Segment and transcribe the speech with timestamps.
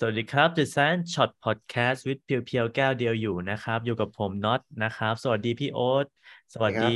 [0.00, 6.06] สวัสดีครับ The Science Shot Podcast วิทย์ เพียวเพียวแก้วเดียวอยู่นะครับ อยู่กับผมน็อตนะครับ สวัสดีพี่โอ๊ต
[6.54, 6.94] สวัสดี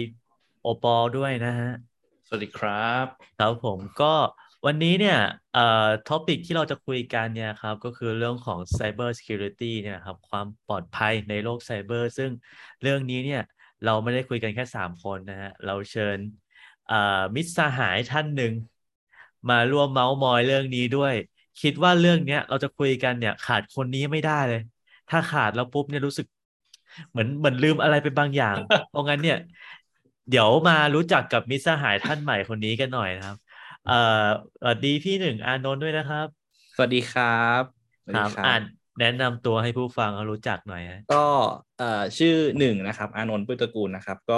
[0.62, 1.70] โอปอลด้วยนะฮะ
[2.26, 3.06] สวัสดีครับ
[3.38, 4.14] ครับผมก็
[4.66, 5.18] วันนี้เนี่ย
[5.54, 12.30] เอ่อ topic ที่เราจะคุยกันเนี่ยครับ ก็คือเรื่องของ Cyber Security เนี่ยครับ ความปลอดภัยในโลกไซเบอร์ ซึ่ง
[12.82, 13.42] เรื่องนี้เนี่ย
[13.84, 16.18] เราไม่ได้คุยกันแค่สามคนนะฮะ เราเชิญ
[16.88, 18.52] เอ่อมิตรสหายท่านหนึ่ง
[19.50, 21.14] มาร่วมเมาส์มอยเรื่องนี้ด้วย
[21.60, 24.60] คิดว่าเรื่องเนี้ยเราจะคุยกันเนี่ย ขาดคนนี้ไม่ได้เลย
[25.08, 26.26] ถ้าขาดแล้วปุ๊บเนี่ยรู้สึก
[27.10, 28.56] เหมือนเหมือนลืมอะไรไปบางอย่าง
[28.88, 29.36] เพราะงั้นเนี่ย
[30.28, 33.36] เดี๋ยวมารู้จักกับมิตรสหายท่านใหม่คนนี้กันหน่อยนะครับ
[33.84, 33.92] เอ่อ
[34.60, 36.26] สวัสดีพี่หนึ่งอานนท์ด้วยนะครับ
[36.74, 37.24] สวัสดีครั
[37.60, 37.62] บ
[38.02, 38.62] สวัสคดีรับอ่าน
[38.98, 41.16] แนะนำตัวให้ผู้ฟังเขารู้จักหน่อยฮะก็
[41.76, 44.34] เอ่อชื่อหนึ่งนะครับ อานนท์ปุ้ยตระกูลนะครับ ก็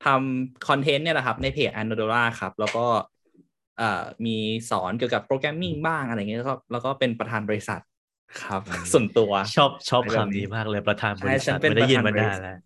[0.00, 3.19] ทำคอนเทนต์เนี่ยแหละครับ ในเพจ a n o d o r a ครับ แล้วก็เอ่อ
[4.26, 4.36] มี
[4.70, 7.80] สอนเกี่ยวกับโปรแกรมมิ่งบ้างอะไรเงี้ยแล้วก็แล้วก็เป็นประธานบริษัท
[8.42, 8.60] ครับ
[8.92, 12.58] ส่วนตัวชอบชอบอะไรแบบนี้คำนี้มากเลยประธานบริใช่ฉัษัทนเป็นไม่ได้ยินประมาธานบรินานษัทแล้ว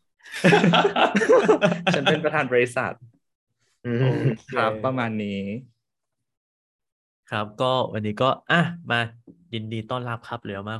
[1.95, 2.93] ฉันเป็นประธานบริษัท
[3.87, 4.19] อืม
[4.57, 5.41] ครับประมาณนี้
[7.31, 9.01] ครับก็วันนี้ก็อะมา
[9.55, 10.77] ยินดีต้อนรับครับเดี๋ยวมา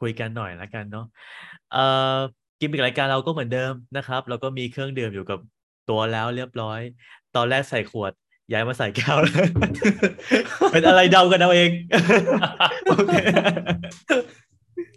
[0.00, 1.06] คุยกันหน่อยละกันเนาะ
[1.72, 2.16] เอ่อ
[2.60, 5.38] กิมมิกรายการเราก็เหมือนเดิมนะครับ เราก็มีเครื่องดื่มอยู่กับ
[5.90, 6.80] ตัวแล้วเรียบร้อย
[7.36, 8.12] ตอนแรกใส่ขวด
[8.52, 9.34] ย้ายมาใส่แก้วแล้ว
[10.72, 11.70] เป็นอะไรเดากันเอาเอง
[12.86, 13.14] โอเค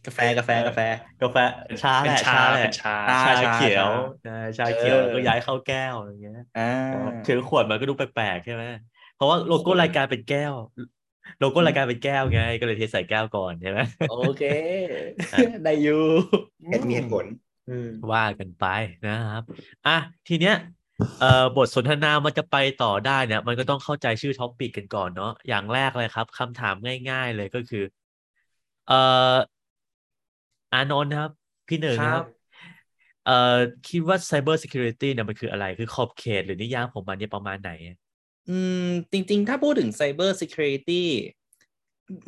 [0.06, 0.80] กาแฟกาแฟกาแฟ
[1.22, 1.38] กาแฟ
[1.82, 3.92] ชาแหละเป็นชาชาแหละเป็นชาชาชาเขียว
[4.26, 6.72] ชาใช่ชาเขียวเออแล้วก็ย้ายเข้าแก้วอะไรเงี้ยอ่า
[7.28, 8.64] ถือขวดมันก็ดูแปลกๆใช่ไหม
[9.16, 10.54] เพราะว่าโลโก้รายการเป็นแก้ว
[11.40, 13.80] โลโก้รายการเป็นแก้วไง ก็เลยเทใส่แก้วก่อนใช่ไหม
[14.12, 14.44] โอเค
[15.64, 16.02] ได้อยู่
[16.70, 17.26] เหตุมีเหตุผล
[17.70, 18.66] อืมว่ากันไป
[19.08, 19.44] นะครับ
[19.88, 20.56] อะทีเนี้ย
[21.20, 26.76] เอ่อบทสนทนามันจะไปต่อได้เนี่ย มันก็ต้องเข้าใจชื่อท็อปิกกันก่อนเนาะอย่างแรกเลยครับคำถาม
[27.10, 27.84] ง่าย ๆ เลยก็คือ
[28.86, 28.94] เอ่อ
[30.74, 31.30] อานนท์ครับ
[31.68, 32.52] พี่หนึ่งนะคครัรับบ
[33.24, 33.32] เอ่อ
[33.88, 37.70] คิดว่า Cyber Security เนี่ยมันคืออะไร คือขอบเขตหรือนิยามของมันเนี่ยประมาณไหน
[38.50, 41.02] อืม จริง ๆ ถ้าพูดถึง Cyber Security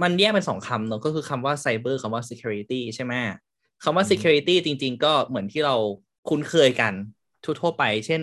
[0.03, 3.13] มันแยกเป็นสองคำเนอะก็คือคำว่า Cyber คำว่า Security ใช่ไหม
[3.83, 5.75] คำว่าอืม Security จริง ๆ ก็เหมือนที่เรา
[6.29, 6.93] คุ้นเคยกัน
[7.43, 8.21] ทั่วๆไป เช่น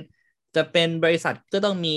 [0.56, 1.97] จะเป็นบริษัทก็ต้องมี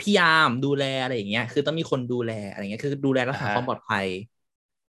[0.00, 4.06] พี่ยามดูแลอะไรอย่างเงี้ย คือต้องมีคนดูแลอะไรเงี้ย คือดูแลรักษาความปลอดภัย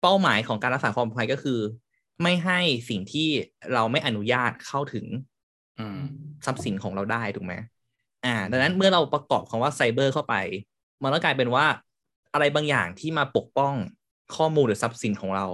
[0.01, 1.59] เป้าหมายของการรักษาความปลอดภัยก็คือ
[2.21, 2.59] ไม่ให้
[2.89, 3.27] สิ่งที่
[3.73, 5.05] เราไม่อนุญาตเข้าถึง
[6.45, 7.53] ทรัพย์สินของเราได้ถูกไหม
[8.25, 10.35] อ่า ดังนั้นเมื่อเราประกอบคำว่าไซเบอร์เข้าไป
[11.03, 11.65] มันก็กลายเป็นว่า
[12.33, 13.73] อะไรบางอย่างที่มาปกป้อง
[14.35, 15.45] ข้อมูลหรือทรัพย์สินของเรา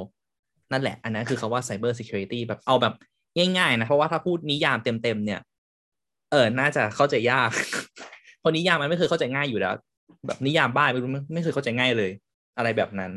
[0.71, 2.93] นั่นแหละ อันนั้นคือคำว่า Cyber Security แบบเอาแบบ
[3.57, 5.39] ง่ายๆนะ เพราะว่าถ้าพูดนิยามเต็มๆเนี่ย
[6.31, 7.51] เออน่าจะเข้าใจยาก
[8.39, 9.73] เพราะนิยามมันไม่เคยเข้าใจง่ายอยู่แล้ว
[10.27, 12.11] แบบนิยามบ้าไม่รู้ไม่ไม่เคยเข้าใจง่ายเลย
[12.57, 13.11] อะไรแบบนั้น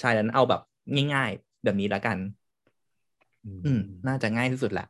[0.00, 0.60] ใช่ดังนั้นเอาแบบ
[1.14, 2.18] ง่าย ๆ แบบนี้ละกัน
[3.64, 4.86] อืม น่าจะง่ายที่สุดแหละ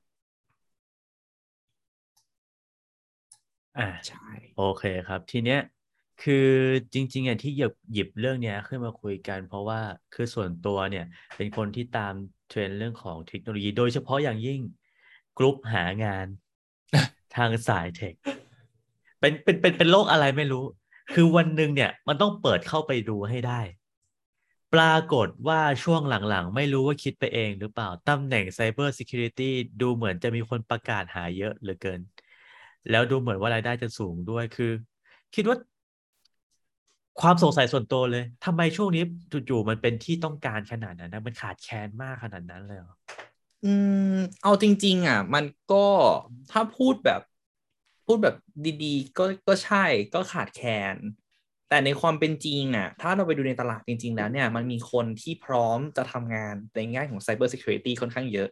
[3.78, 4.16] อ่าใช่
[4.54, 5.58] โอเคครับ ทีเนี้ย
[6.18, 6.34] คือ
[6.94, 9.80] จริงๆอะที่หยิบหยิบเรื่องเนี้ยขึ้นมาคุยกัน เพราะว่า
[10.12, 11.04] คือส่วนตัวเนี่ย
[11.36, 12.14] เป็นคนที่ตาม
[12.48, 14.60] เทรนด์เรื่องของเทคโนโลยี โดยเฉพาะอย่างยิ่ง
[15.38, 16.26] กลุ่มหางาน
[17.36, 18.14] ทางสายเทค
[19.20, 20.64] เป็นเป็นเป็นเป็นโลกอะไรไม่รู้
[21.14, 23.60] คือวันหนึ่งเนี่ย มันต้องเปิดเข้าไปดูให้ได้
[24.74, 29.50] ปรากฏว่าช่วงหลังๆ ไม่รู้ว่าคิดไปเองหรือเปล่าตำแหน่ง Cyber Security
[29.80, 32.00] ดูเหมือนจะมีคนประกาศหาเยอะเหลือเกิน
[32.90, 34.72] แล้วดูเหมือนว่ารายได้จะสูงด้วยคือ
[35.34, 35.56] คิดว่า
[37.20, 39.02] ความสงสัยส่วนตัวเลยทำไมช่วงนี้
[39.48, 42.86] จู่ๆมันเป็นที่ต้องการขนาดนั้นนะมันขาดแคลนมากขนาดนั้นเลยเหร
[43.64, 43.72] ออื
[44.14, 45.86] ม เอาจริง ๆ อะ มันก็
[46.50, 47.20] ถ้าพูดแบบ
[48.06, 48.34] พูดแบบ
[48.82, 50.96] ดีๆ ก็ก็ใช่ก็ขาดแคลน
[51.68, 58.48] แต่ในความเป็นจริงอะ ถ้าเราไปดูในตลาดจริง ๆ แล้วเนี่ย มันมีคนที่พร้อมจะทำงานในแง่ของ Cyber Security ค่อนข้างเยอะ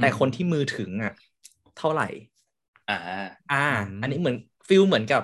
[0.00, 1.12] แต่คนที่มือถึงอะ
[1.78, 2.08] เท่าไหร่
[2.88, 2.94] อ่า
[3.50, 3.66] อ่า
[4.00, 4.36] อันนี้เหมือน
[4.68, 5.22] feel เหมือนกับ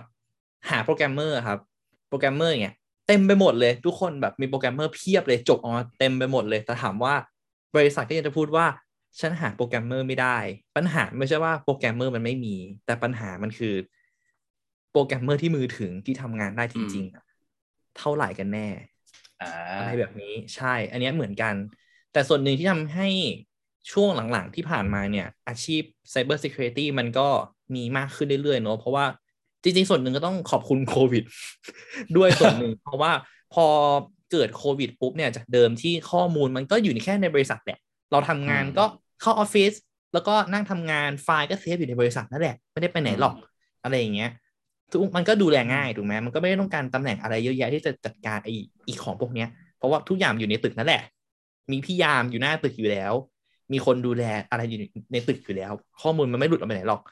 [0.71, 1.59] หาโปรแกรมเมอร์ครับ
[2.09, 2.77] โปรแกรมเมอร์เนี่ย
[3.07, 7.15] เต็มไปหมดเลย ทุกคนแบบมีโปรแกรมเมอร์เพียบเลยจบออกมาเต็มไปหมดเลย แต่ถามว่า
[7.77, 8.67] บริษัทก็ยังจะพูดว่า
[9.21, 10.39] ฉันหาโปรแกรมเมอร์ไม่ได้
[10.77, 13.75] ปัญหาไม่ใช่ว่าโปรแกรมเมอร์มันไม่มี แต่ปัญหามันคือ
[14.93, 17.25] โปรแกรมเมอร์ที่มือถึงที่ทำงานได้จริงๆอะ
[17.99, 18.69] เท่าไหร่กันแน่
[19.43, 21.55] อ่าอะไรแบบนี้ใช่ อันเนี้ยเหมือนกัน
[22.13, 23.09] แต่ส่วนหนึ่งที่ทำให้
[23.93, 27.29] ช่วงหลังๆที่ผ่านมาเนี่ย อาชีพ Cyber Security มันก็
[27.75, 29.05] มีมากขึ้นเรื่อยๆเนอะเพราะว่า
[29.63, 31.25] จริงๆ ส่วนหนึ่งก็ต้องขอบคุณโควิด
[32.17, 33.13] ด้วยส่วนหนึ่ง เพราะว่า
[33.55, 33.67] พอ
[34.33, 37.79] เกิดโควิดปุ๊บเนี่ยจากเดิมที่ข้อมูลมันก็อยู่ในแค่ในบริษัทแหละ
[38.13, 38.85] เราทำงานอืมก็
[39.21, 39.73] เข้าออฟฟิศ
[40.15, 43.35] แล้วก็นั่งทำงานไฟล์ก็เซฟอยู่ในบริษัทนั่นแหละไม่ได้ไปไหนหรอก
[43.83, 44.31] อะไรอย่างเงี้ย
[44.91, 48.53] ทุกมันก็ดูแลง่ายถูกไหมมันก็ไม่ได้ต้องการตำแหน่งอะไรเยอะแยะที่จะจัดการไอ้
[48.87, 49.49] อีของพวกเนี้ย
[49.79, 51.03] เพราะว่าทุกอย่างอยู่ในตึกนั่นแหละ
[51.71, 53.13] มีพี่ยามอยู่หน้าตึกอยู่แล้ว
[53.73, 54.81] มีคนดูแลอะไรอยู่
[55.13, 55.73] ในตึกอยู่แล้ว
[56.03, 57.03] ข้อมูลมันไม่หลุดออกไปไหนหรอก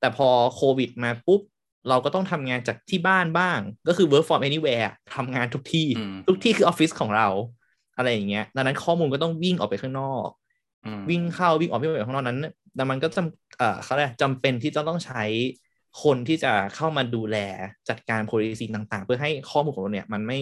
[0.00, 1.40] แต่พอโควิดมาปุ๊บ
[1.88, 3.58] เราก็ต้องทำงานจากที่บ้านบ้าง
[3.88, 7.28] ก็คือ work from anywhere ทำงานทุกที่อืมทุกที่คือออฟฟิศของเรา
[7.98, 10.28] อะไรอย่างเงี้ยดังนั้นข้อมูลก็ต้องวิ่งออกไปข้างนอก
[10.84, 12.38] อืมวิ่งเข้าวิ่งออกวิ่งออกไปข้างนอกนั้น
[12.76, 15.24] แต่มันก็จำเอ่อเขาเรียกจำเป็นที่จะต้องใช้
[16.02, 17.36] คนที่จะเข้ามาดูแล
[17.88, 20.40] จัดการ policy ต่าง ๆ เพื่อให้ข้อมูลของเราเนี่ยมันไม่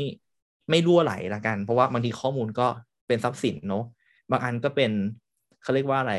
[0.70, 2.66] ไม่รั่วไหลละกัน เพราะว่าบางทีข้อมูลก็
[3.06, 3.84] เป็นทรัพย์สินเนาะ
[4.30, 4.90] บางอันก็เป็น
[5.62, 6.14] เขาเรียกว่าอะไร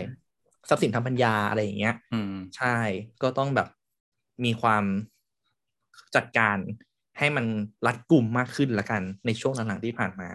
[0.69, 2.78] ทรัพย์สินทางปัญญาอะไรอย่างเงี้ยอืมใช่
[3.22, 3.68] ก็ต้องแบบ
[4.45, 4.84] มีความ
[6.16, 6.57] จัดการ
[7.19, 7.45] ให้มัน
[7.88, 10.30] รัดกลุ่มมากขึ้นละกันในช่วงหลังๆที่ผ่านมา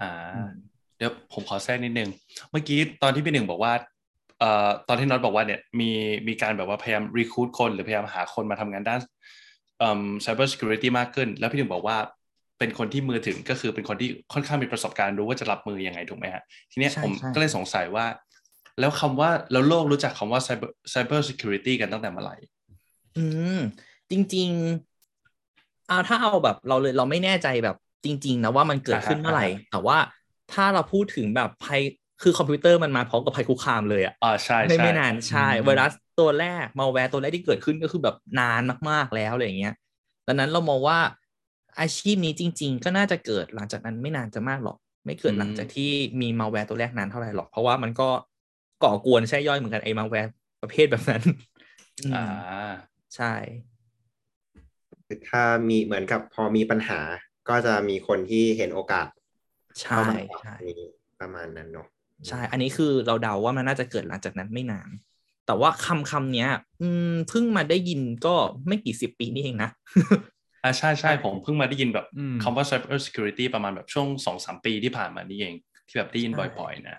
[0.00, 0.48] อ่า
[0.96, 2.10] เดี๋ยวผมขอแทรกนิดนึง
[2.50, 3.72] เมื่อกี้ตอนที่พี่หนึ่งบอกว่า
[4.40, 5.90] เอ่อตอนที่น็อตบอกว่าเนี่ยมี
[6.28, 9.00] มีการแบบว่าพยายามรีคูดคนหรือพยายามหาคนมาทำงานด้าน
[9.78, 11.98] เอ่อ cyber security มากขึ้น แล้วพี่หนึ่งบอกว่า
[12.58, 18.06] เป็นคนที่มือถึงก็คือเป็นคนที่ค่อนข้างมีประสบการณ์รู้ว่าจะรับมือยังไงถูกไหมฮะทีเนี้ยใช่ผมใช่ก็เลยสงสัยว่า
[18.80, 22.36] แล้วคำว่าแล้วโลกรู้จักคำว่า cyber cyber security กันตั้งแต่เมื่อไหร่
[23.16, 23.24] อื
[23.56, 23.58] ม
[24.10, 24.48] จริง
[25.18, 29.98] ๆอ่าถ้าเอาแบบเราเลยเราไม่แน่ใจแบบ จริง ๆ นะว่ามันเกิดขึ้นเมื่อไหร่อ่าฮะแต่ว่า
[30.52, 31.80] ถ้าเราพูดถึงแบบภัย
[32.22, 39.74] คือคอมพิวเตอร์มันมาพร้อมกับภัยคุกคามเลยอะอ่าใช่ไม่ใช่ไม่นานใช่อืมไวรัสตัวแรกมาแวร์ตัวแรกที่เกิดขึ้นก็คือแบบนานมากๆแล้วอะไรอย่างเงี้ย
[40.26, 40.98] ดังนั้นเรามองว่า
[41.80, 44.76] อาชีพนี้จริง ๆ ก็น่าจะเกิดหลังจากนั้นไม่นานจะมากหรอก
[45.06, 45.90] ไม่เกิดหลังจากที่
[46.20, 48.08] มีมาแวร์ตัวแรกนานเท่าไหร่หรอก เพราะว่ามันก็
[48.84, 50.30] ก่อกวนใช่ย่อยเหมือนกันไอ้มาแวร์
[50.62, 51.22] ประเภทแบบนั้น
[52.04, 52.22] อืมอ่า
[53.16, 53.34] ใช่
[55.06, 57.00] คือถ้ามีเหมือนกับพอมีปัญหา
[57.48, 59.06] ก็จะมีคนที่เห็นโอกาส
[59.80, 60.88] ใช่เข้ามาใช่นี้
[61.20, 61.86] ประมาณนั้นเนาะ
[62.28, 64.90] ใช่ อันนี้คือเราเดาว่ามันน่าจะเกิดหลังจากนั้นไม่นาน
[65.46, 66.48] แต่ว่าคำคำเนี้ย
[66.82, 68.34] อืมเพิ่งมาได้ยินก็
[68.68, 69.70] ไม่กี่สิบปีนี่เองนะ
[70.64, 75.54] อ่าใช่ใช่ผมเพิ่งมาได้ยินแบบอืมคำว่า cyber security ประมาณแบบช่วงสองสามปีที่ผ่านมานี่เอง
[75.88, 76.98] ที่แบบได้ยินใช่บ่อยๆนะ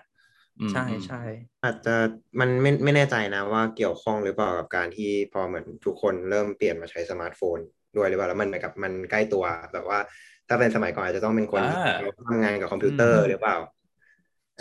[0.60, 1.22] อืมใช่อืมใช่
[1.64, 1.94] อาจจะ
[2.40, 7.58] มันไม่ไม่แน่ใจนะว่าเกี่ยวข้องหรือเปล่ากับการที่พอเหมือนทุกคนเริ่มเปลี่ยนมาใช้สมาร์ทโฟน
[7.96, 9.98] ด้วยหรือเปล่าแล้วมันเหมือนกับมันใกล้ตัวแบบว่า
[10.48, 13.56] ถ้าเป็นสมัยก่อนอาจจะต้องเป็นคนที่อ่าทำงานกับคอมพิวเตอร์อืมหรือเปล่า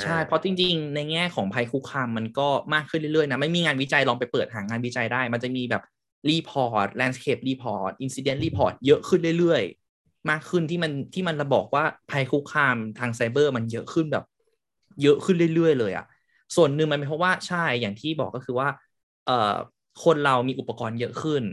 [0.02, 5.84] ใช่อ่าเพราะจริงๆ ในแง่ของภัยคุกคามมันก็มากขึ้นเรื่อยๆนะ ไม่มีงานวิจัยลองไปเปิดหางานวิจัยได้ มันจะมีแบบ
[6.30, 14.24] report landscape report incident report เยอะขึ้นเรื่อยๆ มากขึ้นที่มันที่มันระบอกว่าภัยคุกคามทางไซเบอร์มันเยอะขึ้นแบบ
[15.02, 16.06] เยอะขึ้นเรื่อยๆ เลยอะ
[16.56, 18.70] ส่วนหนึ่งมันเป็นเพราะว่าใช่ อย่างที่บอกก็คือว่า
[19.26, 19.54] เอ่อ
[20.04, 21.44] คนเรามีอุปกรณ์เยอะขึ้น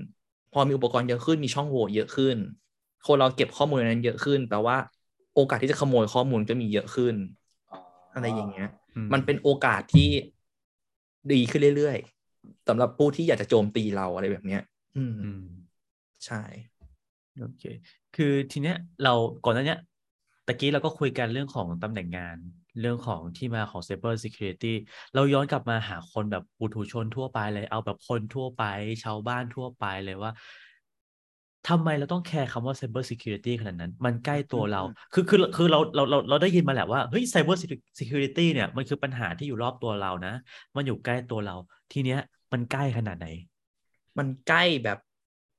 [0.53, 2.37] พอมีอุปกรณ์เยอะขึ้นมีช่องโหว่เยอะขึ้น
[3.07, 4.77] คนเราเก็บข้อมูลในนั้นเยอะขึ้นแปลว่า
[5.35, 7.15] โอกาสที่จะขโมยข้อมูลก็มีเยอะขึ้น
[8.15, 10.09] อะไรอย่างเงี้ยอืมันเป็นโอกาสที่
[11.33, 14.63] ดีขึ้นเรื่อยๆสำหรับผู้ที่อยากจะโจมตีเราอะไรแบบเนี้ย
[14.97, 15.45] อืมอืม
[16.27, 16.43] ใช่
[17.41, 17.63] โอเค
[18.17, 19.15] คือทีเนี้ยเรา
[19.45, 19.81] ก่อนหน้าเนี้ย
[20.47, 22.37] ตะกี้เราก็คุยกันเรื่องของตำแหน่งงาน
[22.81, 24.75] เรื่องของที่มาของ Cyber Security
[25.15, 28.65] เราย้อนกลับมาหาคนแบบปุถุชนทั่วไปเลย เอาแบบคนทั่วไป
[29.05, 30.33] ชาวบ้านทั่วไปเลยว่า
[31.69, 34.83] ทำไมเราต้องแคร์คำว่า Cyber Security ขนาดนั้น มันใกล้ตัวเรา
[35.15, 37.57] คือคือคือเราเราเราเราได้ยินมาแหละว่าเฮ้ย Cyber
[37.99, 40.35] Security เนี่ยมันคือปัญหาที่อยู่รอบตัวเรานะ
[40.77, 41.57] มันอยู่ใกล้ตัวเรา
[41.93, 42.21] ทีเนี้ย
[42.53, 43.27] มันใกล้ขนาดไหน
[44.19, 44.99] มันใกล้แบบ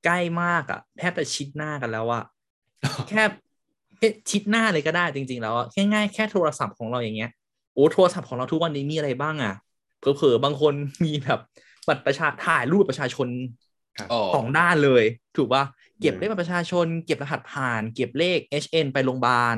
[0.06, 2.24] ใกล้มากอะแทบจะชิดหน้ากันแล้วอะ
[3.10, 3.24] แค่
[3.98, 7.32] แค่ชิดหน้าเลยก็ได้จริง ๆ แล้วอะแค่ง่ายแค่โทรศัพท์ของเราอย่างเงี้ย
[7.74, 9.54] โอ้โทรศัพท์ของเราทุกวันนี้มีอะไรบ้างอะ
[10.00, 10.74] เผลอๆบางคน
[11.06, 11.40] มีแบบ
[11.88, 13.28] บัตรประชาถ่ายรูปประชาชน
[14.12, 15.04] อ๋อสองด้านเลย
[15.38, 15.64] ถูกป่ะ
[16.02, 19.58] เก็บเลขบัตรประชาชน เก็บรหัสผ่าน เก็บเลข HN ไปโรงพยาบาล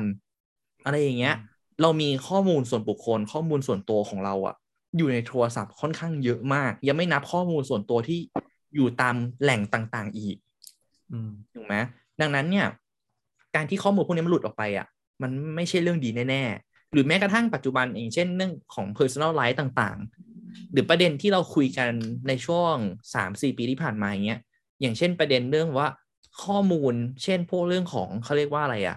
[0.84, 1.36] อะไรอย่างเงี้ย
[1.82, 4.54] เรามีข้อมูลส่วนบุคคล ข้อมูลส่วนตัวของเราอะ
[4.96, 8.18] อยู่ในโทรศัพท์ค่อนข้างเยอะมาก ยังไม่นับข้อมูลส่วนตัวที่
[8.74, 10.36] อยู่ตามแหล่งต่างๆ อีก
[11.12, 11.74] อืมถูกไหม
[12.20, 12.66] ดังนั้นเนี่ย
[13.54, 14.86] การที่ข้อมูลพวกนี้มันหลุดออกไปอะ
[15.22, 21.90] มันไม่ใช่เรื่องดีแน่ๆ หรือแม้กระทั่งปัจจุบันอย่างเช่นเรื่องของ personal life ต่างๆ หรือประเด็นที่เราคุยกัน
[22.28, 22.74] ในช่วง
[23.14, 24.40] สามสี่ปีที่ผ่านมาอย่างเงี้ย
[24.80, 25.88] อย่างเช่นประเด็นเรื่องว่า
[26.42, 28.96] ข้อมูล เช่นพวกเรื่องของเขาเรียกว่าอะไรอะ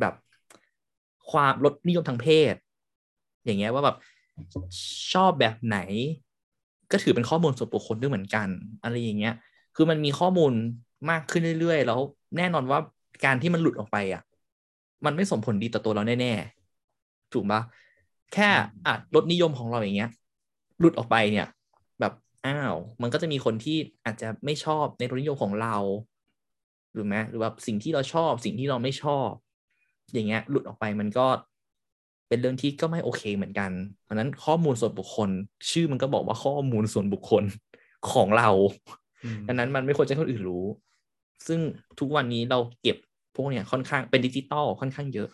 [0.00, 0.14] แบบ
[1.30, 2.54] ความลดนิยมทางเพศ
[3.44, 3.96] อย่างเงี้ยว่าแบบ
[5.12, 5.78] ชอบแบบไหน
[6.90, 8.48] ก็ถือเป็นข้อมูลส่วนบุคคลด้วยเหมือนกัน
[8.82, 9.34] อะไรอย่างเงี้ย
[9.76, 10.52] คือมันมีข้อมูล
[11.10, 12.00] มากขึ้นเรื่อยๆ แล้ว
[12.36, 12.78] แน่นอนว่า
[13.24, 14.22] การที่มันหลุดออกไปอะ
[15.04, 17.60] มันไม่ส่งผลดีต่อตัวเราแน่ๆ ถูกปะ
[18.34, 18.48] แค่
[18.86, 20.10] อะลดนิยมของเราอย่างเงี้ย
[20.80, 21.46] หลุดออกไปเนี่ย
[22.00, 22.12] แบบ
[22.46, 25.76] อ้าว มันก็จะมีคนที่อาจจะไม่ชอบในรสนิยมของเรา
[26.94, 29.30] หรือไหมหรือแบบสิ่งที่เราชอบ สิ่งที่เราไม่ชอบ
[30.12, 31.26] อย่างเงี้ย หลุดออกไปมันก็
[32.28, 33.70] เป็นเรื่องที่ก็ไม่โอเคเหมือนกัน
[34.02, 35.30] เพราะฉะนั้นข้อมูลส่วนบุคคล
[35.70, 37.44] ชื่อมันก็บอกว่าข้อมูลส่วนบุคคล
[38.12, 38.50] ของเรา
[39.24, 40.64] อืมดังนั้นมันไม่ควรจะให้คนอื่นรู้
[41.46, 41.60] ซึ่ง
[42.00, 42.96] ทุกวันนี้เราเก็บ
[43.36, 45.28] พวกเนี้ยค่อนข้างเป็นดิจิตอลค่อนข้างเยอะ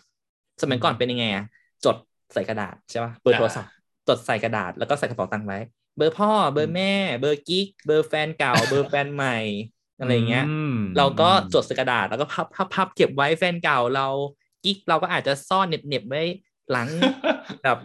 [0.61, 1.45] สมัยก่อนเป็นยังไงอะ
[1.85, 1.95] จด
[2.33, 3.71] ใส่กระดาษใช่ป่ะเบอร์โทรศัพท์
[4.07, 5.59] จดใส่กระดาษแล้วก็ใส่กระเป๋าตังค์ไว้
[5.97, 9.37] เบอร์พ่อ เบอร์แม่ เบอร์กิ๊ก เบอร์แฟนเก่า เบอร์แฟนใหม่
[10.01, 14.07] อะไรเงี้ยอืมเราก็จดใส่กระดาษแล้วก็พับพับพับเก็บไว้แฟนเก่าเรา
[14.63, 16.23] กิ๊กเราก็อาจจะซ่อนเหน็บเหน็บไว้
[16.71, 16.87] หลัง
[17.63, 17.77] แบบ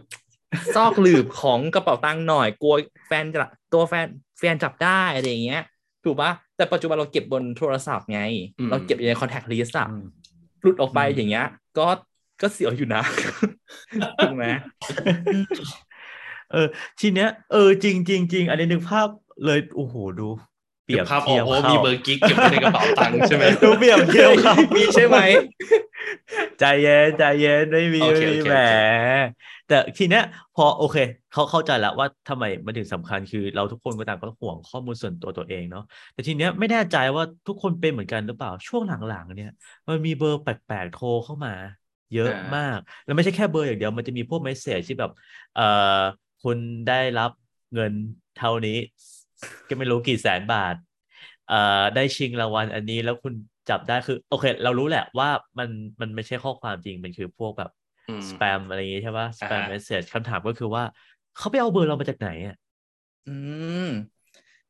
[0.75, 2.75] ซอกหลืบของกระเป๋าตังค์หน่อยกลัว
[3.07, 4.07] แฟนจะตัวแฟน
[4.39, 5.63] แฟนจับได้อะไรอย่างเงี้ย
[6.05, 8.21] ถูกปะแต่ปัจจุบันเราเก็บบนโทรศัพท์ไง
[8.59, 10.05] อืมเราเก็บอยู่ใน contact list อะอืม
[10.63, 11.47] หลุดออกไปอืมอย่างเงี้ย
[11.79, 11.87] ก็
[12.41, 13.03] ก็เสียวอยู่นะ
[14.23, 14.45] ถูกไหม
[16.53, 16.67] เออ
[17.01, 19.09] ทีเนี้ยเออจริงจริงจริงอันนี้นึกภาพ
[19.45, 20.29] เลย โอ้โห ดู
[20.87, 25.19] เปรียบภาพอเทีอยกบว่าเข้ามีเบอร์กิ๊กเก็บไว้ในกระเป๋าตังค์ใช่ไหมดูเปรียบเทียบเข้ามีใช่ไหม
[26.61, 28.73] ใจเย็นใจเย็นไม่มีโอเคไม่มีโอเคแหมโอเค
[29.69, 30.23] แต่ทีเนี้ย
[30.57, 30.97] พอโอเค
[31.33, 39.51] เขาเข้าใจแล้วว่าทำไมมันถึงสำคัญคือเราทุกคนก็ต่างก็ห่วงข้อมูลส่วนตัวตัวเองเนาะแต่ทีเนี้ยไม่แน่ใจว่าทุกคนเป็นเหมือนกันหรือเปล่าช่วงหลังๆเนี่ย
[39.89, 41.55] มันมีเบอร์แปลกๆโทรเข้ามา
[42.15, 45.11] เยอะมาก อ่า แล้วไม่ใช่แค่เบอร์อย่างเดียวมันจะมีพวก message ที่แบบ
[45.55, 45.63] เอ่อ
[46.43, 47.31] คุณได้รับ
[47.75, 47.93] เงิน
[48.35, 48.79] เท่านี้
[49.69, 50.75] ก็ไม่รู้กี่แสนบาท
[51.49, 53.35] เอ่อได้ชิงรางวัลอันนี้แล้วคุณ
[53.71, 55.29] จับได้คือ โอเค เรารู้แหละว่า
[55.59, 55.69] มัน
[56.01, 57.71] มันไม่ใช่ข้อความจริงมันคือพวกแบบ
[58.09, 60.85] อืมสแปมอะไรอย่างงี้ใช่ปะสแปมอ่าฮะ message คำถามก็คือว่า
[61.37, 62.57] เขาไปเอาเบอร์เรามาจากไหนอะ
[63.27, 63.35] อื
[63.87, 63.89] ม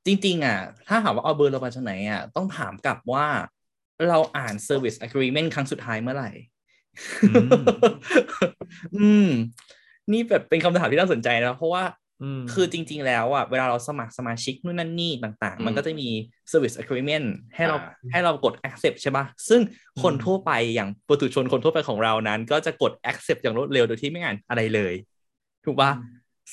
[0.07, 0.59] จริง ๆ อะ
[0.89, 3.27] ถ้าถามว่าเอาเบอร์เรามาจากไหนอะ ต้องถามกลับว่า
[4.09, 6.31] เราอ่าน Service Agreement ครั้งสุดท้ายเมื่อไหร่
[7.27, 7.53] อืม
[8.95, 9.25] อืม
[10.13, 11.97] นี่แบบเป็นคำถามที่น่าสนใจนะ เพราะว่าอืม
[12.53, 16.09] คือจริง ๆ แล้วอะเวลาเราสมัครสมาชิกนู่นนั่นนี่ต่างอืมๆมันก็จะมี
[16.51, 19.61] Service Agreement ให้เราอ่าให้เรากด accept ใช่ปะซึ่ง
[20.03, 24.95] คนอืมทั่วไปอย่างปุถุชนคนทั่วไปของเรานั้น ก็จะกด accept อย่างรวดเร็วโดยที่ไม่อ่านอะไรเลย
[25.65, 25.91] ถูกปะ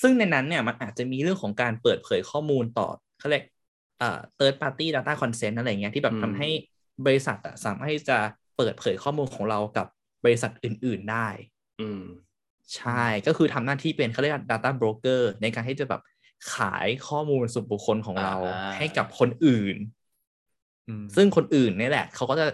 [0.02, 3.44] ซึ่งในนั้นเนี่ยมันอาจจะมีเรื่องของการเปิดเผยข้อมูลต่อเขาเรียก
[3.98, 6.48] เอ่อ third party data consent อะไรเงี้ยที่แบบอืมทำให้
[7.06, 8.18] บริษัทอะสามารถที่จะ
[8.56, 9.86] เปิดเผยข้อมูลของเรากับ
[10.24, 11.28] บริษัทอื่น ๆได้
[11.80, 12.02] อืม
[12.76, 16.00] ใช่ก็คือทำหน้าที่เป็นเขาเรียกว่า data broker ในการที่จะแบบ
[16.54, 19.76] ขายข้อมูลส่วนบุคคลของเราอ่าให้กับคนอื่น
[20.88, 22.46] อืมซึ่งคนอื่นเนี่ยแหละ เขาก็จะ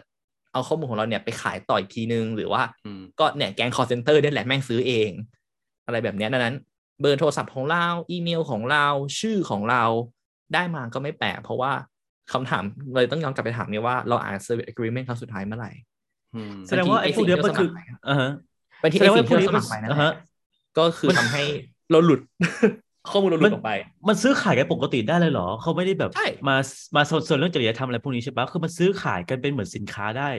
[0.52, 5.11] เอาข้อมูลของเราเนี่ยไปขายต่ออีกทีนึง หรือว่าอืมก็เนี่ยแก๊ง call center เนี่ยแหละแม่งซื้อเอง
[5.87, 6.57] อะไรแบบเนี้ยดังนั้น
[7.00, 8.87] เบอร์โทรศัพท์ของเรา อีเมลของเรา
[9.21, 9.85] ชื่อของเรา
[10.55, 11.73] ได้มาก็ไม่แปลกเพราะว่า
[12.33, 12.62] คำถาม
[12.95, 15.73] เลยต้องย้อนกลับไปถามเนี่ยว่าเราอ่าน service agreement ครั้งสุดท้ายเมื่อไหร่
[16.35, 18.50] อืมแสดงว่าไอ้พวกเนี้ยมันคือไอ้สิ่งที่
[18.80, 20.12] เราสมัครไปอะอ่าฮะไปที่แสดไอ้งว่าสิ่งไอ้พวกที่นี้เราสมัมันครไปนั่นอ่าแหฮะละ
[20.78, 21.42] ก็คือทำให้
[21.90, 22.20] เราหลุด
[23.10, 23.72] ข้อมูลเราหลุดออกไป
[24.08, 26.56] มันซื้อขายกันปกติได้เลยเหรอ เขาไม่ได้แบบใช่มา
[26.96, 30.30] มาส่วนส่วนเรื่องจริยธรรมอะไรพวกนี้ใช่ปะคือมันซื้อขายกันเป็นเหมือนสินค้าได้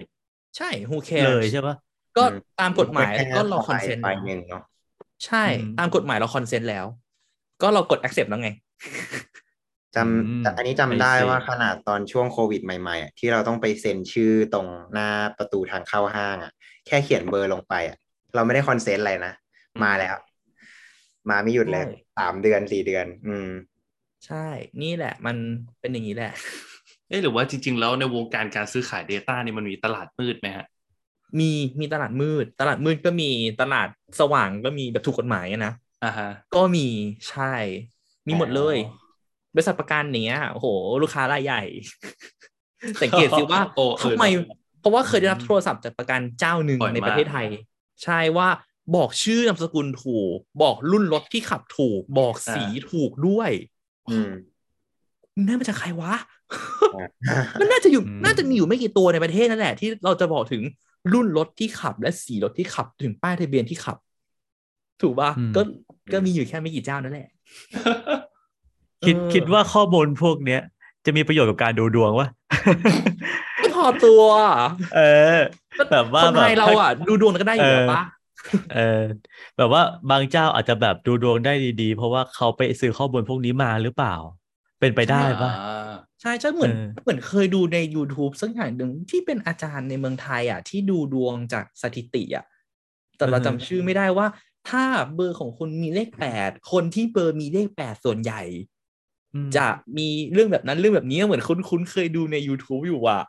[0.57, 1.75] ใช่ who cares เลยใช่ปะ
[2.17, 4.63] ก็อืมตามกฎหมายแค่ก็เรา file consent file หนึ่งเนาะ
[5.25, 6.85] ใช่อืมตามกฎหมายเรา consent แล้ว
[7.61, 8.49] ก็เรากด accept แล้วไง
[9.95, 16.51] จอืมำแต่อันนี้จำ I ได้ see ว่าขนาดตอนช่วงโควิดใหม่ๆอะที่เราต้องไปเซ็นชื่อตรงหน้าประตูทางเข้าห้างอะ
[16.87, 17.97] แค่เขียนเบอร์ลงไปอะ
[18.35, 19.33] เราไม่ได้ consent อะไรนะ
[19.83, 20.15] มาแล้ว
[21.29, 23.49] มาไม่หยุดเลยใช่สามเดือนสี่เดือน อืม
[24.25, 24.47] ใช่
[24.81, 25.35] นี่แหละ มัน
[25.79, 26.33] เป็นอย่างนี้แหละ
[27.07, 30.65] เอ๊ะหรือว่าจริง ๆ แล้วในวงการการซื้อขาย Data นี่มันมีตลาดมืดไหมฮะ
[31.39, 33.29] มีมีตลาดมืด ตลาดมืดก็มี
[33.61, 35.73] ตลาดสว่างก็มีแบบถูกกฎหมายอะนะ
[36.03, 36.87] อ่าฮะ ก็มี
[37.29, 37.53] ใช่
[38.27, 39.09] มีหมดเลยอ๋อ
[39.55, 40.67] บริษัทประกันเนี้ยโอ้โห
[41.01, 41.63] ลูกค้ารายใหญ่
[43.01, 44.25] สังเกตสิว่าโอ้เออทำไม
[44.79, 47.47] เพราะว่าเคยได้รับโทรศัพท์จากประกันเจ้าหนึ่งบ่อยมากในประเทศไทย
[48.03, 48.47] ใช่ว่า
[48.95, 53.51] บอกชื่อนามสกุลถูก บอกรุ่นรถที่ขับถูก บอกสีถูกด้วย
[54.09, 54.31] อืม
[55.47, 56.13] นั่นมาจากใครวะ
[56.95, 57.07] อะ
[57.59, 60.61] มันน่าจะอยู่อืมน่าจะมีอยู่ไม่กี่ตัวในประเทศนั่นแหละ ที่เราจะบอกถึง
[61.13, 63.97] รุ่นรถที่ขับ และสีรถที่ขับถึงป้ายทะเบียนที่ขับ
[65.01, 65.61] ถูกป่ะอืมก็
[66.13, 67.29] ก็มีอยู่แค่ไม่กี่เจ้านั่นแหละ
[69.05, 70.61] คิดเออคิดว่าข้อมูลพวกเนี้ย
[71.05, 72.27] จะมีประโยชน์กับการดูดวงวะ
[73.57, 74.23] ไม่พอตัว
[74.95, 74.99] เอ
[75.37, 75.39] อ
[75.91, 78.03] แบบว่าคนไทยแบบเราอะดูดวงก็ได้อยู่แล้วปะ
[78.73, 79.01] เออ
[79.57, 84.15] แบบว่าบางเจ้าอาจจะแบบดูดวงได้ดีๆ เพราะว่าเขาไปซื้อข้อมูลพวกนี้มาหรือเปล่า
[84.79, 92.45] เป็นไปได้ปะอ่าใช่ใช่เหมือนเออเหมือนเคยดูใน YouTube สักอย่างหนึ่งที่เป็นอาจารย์ในเมืองไทยอะ ที่ดูดวงจากสถิติอะ
[93.17, 94.27] แต่เราจำชื่อไม่ได้ว่า
[94.69, 94.83] ถ้า
[95.15, 98.41] เบอร์ของคุณมีเลขแปดคนที่เบอร์มีเลขแปดส่วนใหญ่
[99.33, 103.23] อืมจะมีเรื่องแบบนั้นเรื่องแบบนี้เหมือนคุ้นคุ้นๆเคยดูใน YouTube อยู่อะ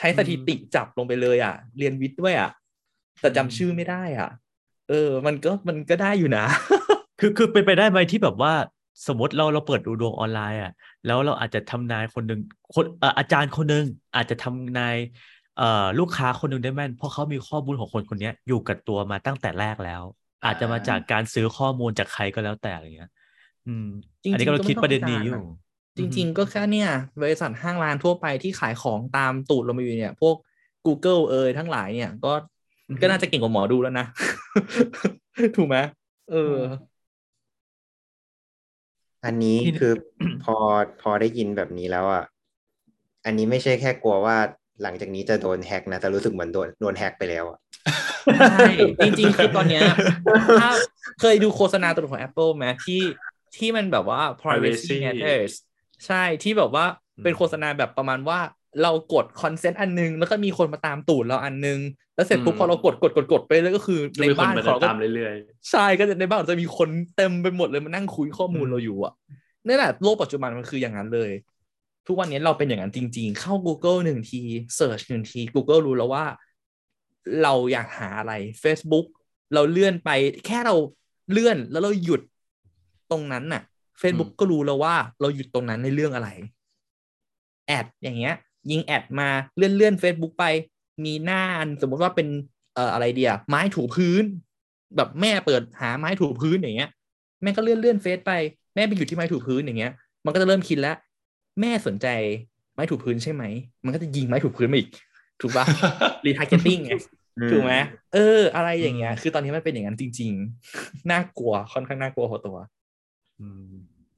[0.00, 2.50] ใช้สถิติจับลงไปเลยอะ เรียนวิทย์ด้วยอะ
[3.20, 4.30] แต่จำชื่อไม่ได้อะ
[4.88, 6.44] เออ มันก็มันก็ได้อยู่นะ
[7.20, 8.52] คือคือเป็นไปได้ไหมที่แบบว่า
[9.06, 10.72] สมมติเราเราเปิดดูดวงออนไลน์อะ
[11.06, 12.40] แล้วเราอาจจะทำนายคนหนึ่ง
[12.74, 14.96] คนเอ่ออาจารย์คนหนึ่งอาจจะทำนาย
[15.58, 20.02] เอ่อลูกค้าคนหนึ่งได้แม่น เพราะเขามีข้อมูลของคนคนเนี้ยอยู่กับตัวมาตั้งแต่แรกแล้ว
[20.42, 23.10] อ่าอาจจะมาจากการซื้อข้อมูลจากใครก็แล้วแต่อะไรเงี้ย
[23.66, 23.86] อืม
[24.24, 25.60] จริงๆอันนี้ก็เราก็ไม่คิดต้องประเด็นนี้อาจารย์อยู่อะ
[25.96, 26.90] จริง ๆ ก็แค่เนี่ย
[27.22, 30.36] บริษัทห้างร้านทั่วไปที่ขายของตามตูดเรามาอยู่เนี่ย พวก
[30.86, 32.32] Google เอ่ยทั้งหลายเนี่ยก็
[32.88, 34.06] อือฮึก็น่าจะเก่งกว่าหมอดูแล้วนะ
[35.56, 35.76] ถูกไหม
[36.30, 36.58] เออ
[39.24, 39.92] อันนี้ที่คือ
[40.44, 40.56] พอ
[41.02, 42.24] พอได้ยินแบบนี้แล้วอะ
[43.24, 44.36] อันนี้ไม่ใช่แค่กลัวว่า
[44.82, 47.58] หลังจากนี้จะโดนแฮ็กนะ แต่รู้สึกเหมือนโดนโดนแฮ็กไปแล้วอะ
[48.40, 48.64] ใช่
[49.02, 49.82] จริง ๆ คือตอนเนี้ย
[50.60, 50.70] ถ้า
[51.20, 53.02] เคยดูโฆษณาตัวของ Apple ไหมที่
[53.56, 55.52] ที่มันแบบว่า privacy Privacy matters
[56.06, 56.84] ใช่ที่แบบว่า
[57.22, 58.38] เป็นโฆษณาแบบประมาณว่า
[58.82, 61.78] เรากด consent อันนึง แล้วก็มีคนมาตามตูดเราอันนึง
[62.16, 65.34] แล้วเสร็จปุ๊บอืมพอเรากดกดกดกดไปเลยก็คือจะในมีคนบ้านมาของเราก็ตามเรื่อย
[65.70, 69.14] ใช่ก็จะในบ้านเราจะมีคนเต็มไปหมดเลยมานั่งคุยข้อมูลเราอยู่อะ
[69.66, 71.30] นี่แหละโลกปัจจุบันมันคืออย่างนั้นเลย
[72.06, 74.40] ทุกวันนี้เราเป็นอย่างนั้นจริง ๆ เข้า Google หนึ่งที
[74.78, 76.24] Search หนึ่งที Google รู้แล้วว่า
[77.42, 79.06] เราอยากหาอะไร Facebook
[79.54, 80.10] เราเลื่อนไป
[80.46, 80.74] แค่เรา
[81.30, 82.20] เลื่อนแล้วเราหยุด
[83.10, 83.62] ตรงนั้นน่ะ
[84.00, 86.28] Facebook ก็รู้แล้วว่าเราหยุดตรงนั้นในเรื่องอะไร
[87.66, 88.34] แอดอย่างเงี้ย
[88.70, 90.44] ยิงแอดมาเลื่อนเลื่อน Facebook ไป
[91.04, 92.28] มีหน้าอันสมมติว่าเป็น
[92.74, 94.24] เอ่ออะไรเดียไม้ถูพื้น
[94.96, 96.90] แบบแม่เปิดหาไม้ถูพื้นอย่างเงี้ย
[97.42, 98.32] แม่ก็เลื่อนเลื่อนเฟซไป
[98.74, 99.92] แม่ไปอยู่ที่ไม้ถูพื้นอย่างเงี้ย
[100.24, 100.96] มันก็จะเริ่มคิดแล้ว
[101.60, 102.06] แม่สนใจ
[102.74, 103.44] ไม้ถูพื้นใช่ไหม
[103.84, 104.90] มันก็จะยิงไม้ถูพื้นมาอีก
[105.40, 105.64] ถูกปะ
[106.24, 106.92] retargeting ไง
[107.50, 107.74] ถูกไหม
[108.14, 110.30] เออ อะไรอย่างเงี้ย คือตอนนี้มันเป็นอย่างนั้นจริง
[110.70, 112.56] ๆ น่ากลัวค่อนข้างน่ากลัวพอตัว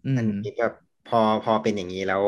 [0.04, 0.74] อืมอือันนี้แบบ
[1.08, 2.22] พอพอเป็นอย่างนี้แล้ว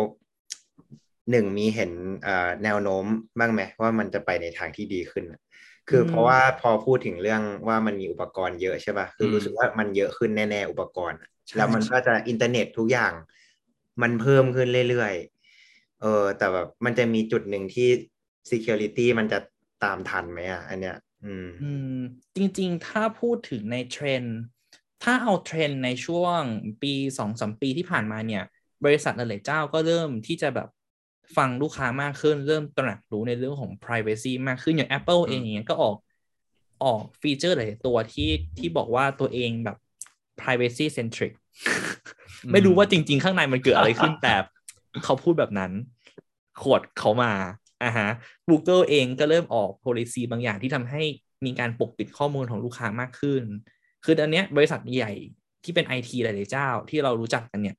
[1.30, 3.04] หนึ่งมีเห็นเอ่อแนวโน้ม
[3.38, 5.40] บ้างไหมว่ามันจะไปในทางที่ดีขึ้นอะ
[5.88, 13.12] คืออืมเพราะว่าพอพูดถึงเรื่องว่ามันมีอุปกรณ์เยอะใช่ป่ะคือรู้สึกว่ามันเยอะขึ้นแน่ๆอุปกรณ์อะใช่แล้วมันก็จะอินเทอร์เน็ตทุกอย่าง
[14.02, 17.88] มันเพิ่มขึ้นเรื่อยๆเออแต่แบบมันจะมีจุดหนึ่งที่
[18.50, 19.38] security มันจะ
[19.84, 21.96] ตามทันไหมอะอันเนี้ย อืมอืม
[22.36, 24.36] จริง ๆ ถ้าพูดถึงในเทรนด์
[25.04, 26.40] ถ้าเอาเทรนด์ในช่วง
[26.82, 28.42] ปีสองสามปีที่ผ่านมาเนี่ย
[28.84, 30.68] บริษัทหลายๆเจ้าก็เริ่มที่จะแบบ
[31.36, 35.96] ฟังลูกค้ามากขึ้น เริ่มตระหนักรู้ในเรื่องของ privacy มากขึ้นอย่าง Apple เองอย่างเงี้ยก็ออก
[36.84, 39.76] ออกฟีเจอร์หลายๆตัวที่ที่บอกว่าตัวเองแบบ
[40.40, 41.32] privacy centric
[42.52, 44.34] ไม่รู้ว่าจริง ๆ ข้างในมันเกิดอะไรขึ้นแต่
[45.04, 45.72] เขาพูดแบบนั้น
[46.62, 47.32] ขวดเขามา
[47.82, 48.08] อ่าฮะ
[48.48, 51.02] Google เองก็เริ่มออก policy บางอย่างที่ทำให้
[51.44, 53.42] มีการปกปิดข้อมูลของลูกค้ามากขึ้น
[54.04, 55.12] คืออันเนี้ยบริษัทใหญ่
[55.64, 57.76] ที่เป็น IT หลายๆเจ้าที่เรารู้จักกันเนี่ย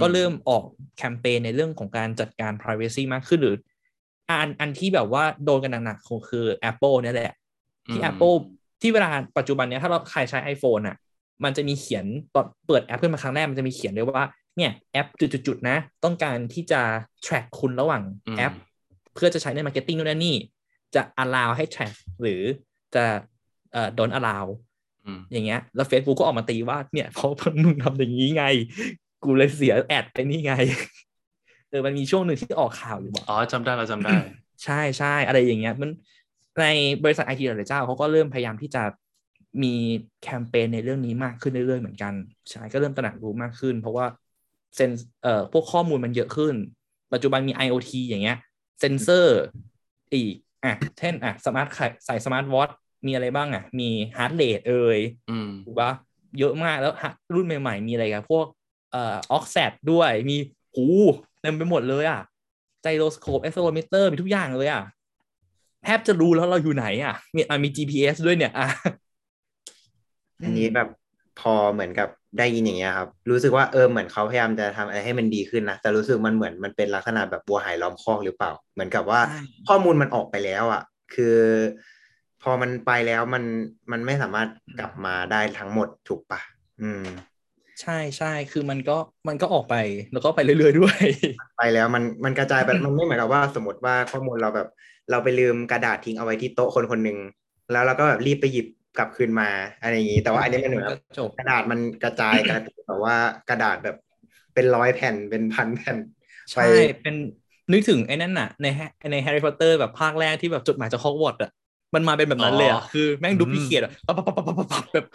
[0.00, 0.64] ก็เริ่มออก
[0.96, 3.56] แคมเปญในเรื่องของการจัดการ privacy มากขึ้นหรือ
[4.30, 7.32] อันอันที่แบบว่าโดนกันหนักๆคงคือ Apple เนี่ยแหละ
[7.92, 8.36] ที่อืม Apple
[8.80, 10.96] ที่เวลาปัจจุบันเนี้ยถ้าเราใครใช้ iPhone อะ
[11.44, 12.04] มันจะมีเขียน
[12.34, 14.26] ตอนเปิดแอปขึ้นมาครั้งแรกมันจะมีเขียนด้วยว่า
[14.56, 16.80] เนี่ยแอปจุดๆๆนะ ต้องการที่จะ
[17.24, 18.52] track คุณระหว่างอืมแอป
[19.14, 20.36] เพื่อจะใช้ใน marketing นู่นนั่นนี่
[20.94, 22.42] จะ allow ให้ track หรือ
[22.94, 23.04] จะ
[23.72, 24.44] เอ่อ don't allow
[25.08, 27.30] อืมอย่างเงี้ยแล้ว Facebook ก็ออกมาตีว่าเนี่ยเพราะ
[27.62, 28.44] มึงทำอย่างนี้ไง
[29.22, 30.54] กูเลยเสียแอดไปนี่ไง
[31.70, 34.16] เออมันมีช่วงหนึ่งที่ออกข่าวอยู่บอกอ๋อจำได้เราจำได้
[34.64, 35.90] ใช่ใช่อะไรอย่างเงี้ยมัน
[36.60, 36.66] ใน
[37.04, 38.82] บริษัทไอทีหลายๆเจ้าเขาก็เริ่มพยายามที่จะ
[39.62, 39.74] มี
[40.22, 42.14] แคมเปญในเรื่องนี้มากขึ้นเรื่อยๆเหมือนกัน
[42.50, 44.06] ใช่ก็เริ่มตระหนักรู้มากขึ้น เพราะว่า
[44.76, 44.90] เซน
[45.22, 46.54] เอ่อพวกข้อมูลมันเยอะขึ้น
[47.12, 48.36] ปัจจุบันมี IoT อย่างเงี้ย
[48.80, 49.38] เซนเซอร์
[50.12, 51.68] อีกอะเช่นอะ smart
[52.06, 52.70] ใส่สมาร์ทวอท
[53.06, 54.98] มีอะไรบ้างอะ มี heart rate เอ่ย
[55.30, 55.92] อืมถูกปะ
[56.38, 58.46] เยอะมากแล้วฮะรุ่นใหม่ ๆ มีอะไรกันพวก
[58.92, 60.36] เอ่อ oxy sat ด้วยมี
[60.74, 60.86] โห
[61.42, 62.20] เต็มไปหมดเลยอะ
[62.82, 64.82] gyroscope accelerometer มีทุกอย่างเลยอะ
[65.84, 68.68] แทบจะรู้แล้วเราอยู่ไหนอะ มีอะมี GPS ด้วยเนี่ยอะ
[70.42, 70.88] อันนี้แบบ
[71.40, 72.08] พอเหมือนกับ
[72.38, 80.82] ได้ยินอย่างเงี้ยครับ รู้สึกว่าเออเหมือนเขาพยายามจะทำอะไรให้มันดีขึ้นนะแต่รู้สึกมันเหมือนมันเป็นลักษณะแบบวัวหายล้อมคอกหรือเปล่า เหมือนกับว่าใช่ข้อมูลมันออกไปแล้วอะ
[81.14, 81.38] คือ
[82.42, 83.44] พอมันไปแล้วมัน
[83.92, 84.48] มันไม่สามารถ
[84.78, 86.40] กลับมาได้ทั้งหมดถูกปะ
[86.82, 87.04] อืม
[87.82, 88.96] ใช่ใช่คือมันก็
[89.28, 89.76] มันก็ออกไป
[90.12, 91.02] แล้วก็ไปเรื่อยๆด้วย
[91.58, 94.68] ไปแล้วมันมันกระจายไปมันไม่เหมือนกับว่า สมมติว่าข้อมูลเราแบบ
[95.10, 97.18] เราไปลืมกระดาษทิ้งเอาไว้ที่โต๊ะคนคนหนึ่ง
[97.72, 98.66] แล้วเราก็แบบรีบไปหยิบ
[98.98, 99.48] กลับคืนมา
[99.82, 103.14] อะไรอย่างนี้แต่ว่าอันนี้มันเหมือนก็แบบจบกระดาษมันกระจายกันแต่ว่า
[103.50, 103.96] กระดาษแบบ
[104.54, 105.96] เป็นร้อยแผ่นเป็นพันแผ่น
[106.50, 106.64] ใช่
[107.02, 107.14] เป็น
[107.72, 108.80] นึกถึงไอ้นั่นน่ะในแฮ
[109.12, 111.50] ในแฮร์รี่พอตเตอร์แบบภาคแรกที่แบบจดหมายจากฮอกวอตส์อะ
[111.94, 115.06] มันมาเป็นแบบนั้นเลยอะอ๋อคือแม่งดูพิเกียรอะปั๊บปั๊บปั๊บปั๊บปั๊บปั๊บแบบ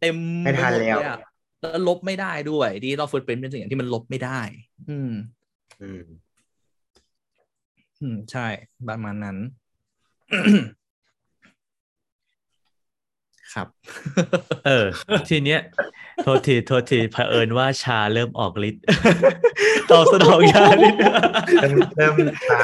[0.00, 1.20] เต็มไม่ทันปหดแล้วเยอะ
[1.60, 4.40] แล้วลบไม่ได้ด้วยดีเราฟุตเป็นเป็นสิ่งที่มันลบไม่ได้
[4.90, 5.12] อืม
[5.82, 6.04] อืม
[8.00, 8.46] อืม ใช่
[8.88, 9.36] ประมาณนั้น
[13.54, 13.66] ครับ
[14.66, 14.86] เออ
[15.28, 15.60] ทีเนี้ย
[16.22, 18.82] โทษทีโทษทีเผอิญว่าชาเริ่มออกฤทธิ์
[19.90, 21.00] ตอบสนองชาฤทธิ์
[21.60, 22.14] เริ่มเริ่ม
[22.48, 22.62] ชา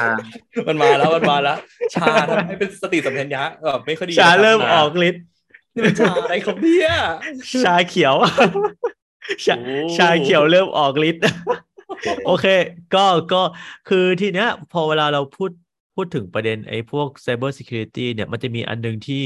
[0.67, 1.57] มันมาแล้วมันมาแล้ว
[1.95, 5.23] ชาทำให้เป็นสติสัมปชัญญะแบบไม่ค่อยดีชานะครับเริ่มออกฤทธิ์
[5.73, 6.91] นี่มันชาอะไรครับเนี่ย
[7.63, 8.15] ชาเขียว
[9.45, 11.23] ชาโอ้ชาเขียวเริ่มออกฤทธิ์
[12.25, 12.45] โอเค
[12.95, 13.41] ก็ก็
[13.89, 15.51] คือทีเนี้ย พอเวลาเราพูด
[15.95, 19.23] พูดถึงประเด็นไอ้พวก Cyber Security เนี่ยมันจะมีอันหนึงที่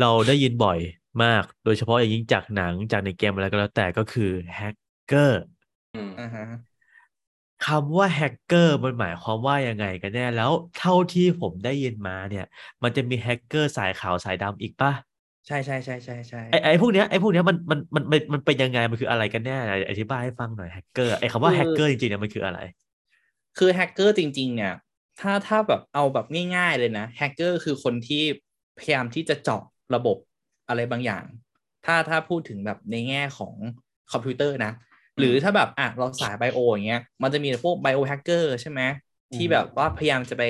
[0.00, 0.78] เราได้ยินบ่อย
[1.22, 5.36] มาก โดยเฉพาะอย่างยิ่งจากหนังจากในเกมอะไรก็แล้วแต่ก็คือแฮกเกอร์
[5.92, 6.42] อืมอ่าฮะ
[7.66, 12.44] คำว่าแฮกเกอร์มันหมายความว่ายังไงกันแน่แล้วเท่าที่ผมได้ยินมาเนี่ย
[12.82, 14.92] มันจะมีแฮกเกอร์สายขาวสายดำอีกปะ
[15.46, 22.58] ใช่ใช่ใช่ใช่ใช่ไอไอพวกเนี้ยไอพวกเนี้ยมันมันมันมันมันเป็นยังไงมันคืออะไรกันแน่ไหนอธิบายให้ฟังหน่อยแฮกเกอร์ไอคำว่าแฮกเกอร์จริงๆเนี่ยมันคืออะไร
[23.58, 24.74] คือแฮกเกอร์จริง ๆ เนี่ย
[25.20, 28.22] ถ้าถ้าแบบเอาแบบง่าย ๆ เลยนะแฮกเกอร์คือคนที่
[28.78, 29.62] พยายามที่จะเจาะ
[29.94, 30.16] ระบบ
[30.70, 31.24] อะไรบางอย่าง
[31.86, 33.54] ถ้าถ้าพูดถึงแบบในแง่ของ
[34.12, 34.72] คอมพิวเตอร์นะ
[35.18, 38.80] หรือถ้าแบบอะเราสาย bio อย่างเงี้ยมันจะมีพวก biohacker ใช่ไหม
[39.34, 40.44] ที่แบบว่าพยายามจะไป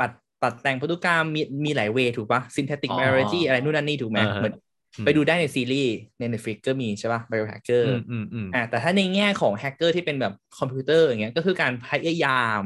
[0.00, 0.10] ปัด
[0.42, 4.54] ปัดแต่งพันธุกรรมมีมีหลาย way ถูกปะ synthetic อ๋อ biology อะไรนู่นนั่นนี่ถูกไหมอ่าฮะเหมือน
[4.96, 12.62] อืมไปดูได้ในซีรีส์ใน Netflix ก็มีใช่ปะ biohacker อืมอืมอืมอ่าแต่ถ้าในแง่ของแฮกเกอร์ที่เป็นแบบคอมพิวเตอร์อย่างเงี้ยก็คือการพยายาม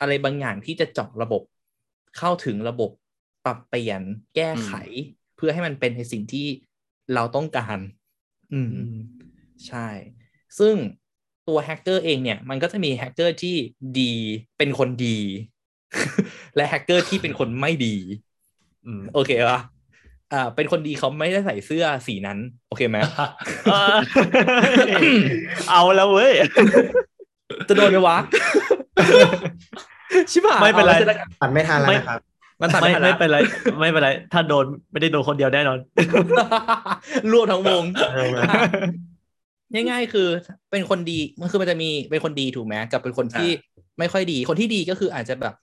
[0.00, 1.42] อะไรบางอย่างที่จะเจาะระบบ
[2.18, 2.90] เข้าถึงระบบ
[3.44, 4.02] ปรับเปลี่ยน
[4.36, 4.72] แก้ไข
[5.19, 6.46] เพื่อให้มันเป็นในสิ่งที่
[7.14, 7.78] เราต้องการ
[8.52, 8.96] อืมอืม
[9.66, 9.88] ใช่
[10.58, 10.74] ซึ่ง
[11.48, 13.56] ตัวแฮกเกอร์เองเนี่ย มันก็จะมีแฮกเกอร์ที่
[14.00, 14.12] ดี
[14.58, 15.18] เป็นคนดี
[16.56, 17.96] และแฮกเกอร์ที่เป็นคนไม่ดี
[18.86, 19.60] อืม โอเคปะ
[20.32, 22.98] อ่า เป็นคนดีเขาไม่ได้ใส่เสื้อสีนั้น โอเคไหม
[23.64, 23.96] เออ
[25.70, 26.32] เอาแล้วเว้ย
[27.68, 28.16] จะโดนไหมวะ
[30.30, 32.20] ชิบหายไม่เป็นไรอาแล้วจะตัดไม่ทันแล้วไม่นะครับ
[32.60, 33.38] มันตัดไม่ไม่ทันไม่แล้วเป็นไร
[33.80, 35.78] ไม่เป็นไร ถ้าโดนไม่ได้โดนคนเดียวแน่นอน
[37.32, 38.30] รวมทั้งวงเออ
[39.74, 40.28] ง่ายๆคือ
[40.70, 43.50] เป็นคนดีมันคือมันจะมีเป็นคนดีถูกไหมกับเป็นคนที่
[43.98, 45.54] ไม่ค่อยดี คนที่ดีก็คืออาจจะแบบ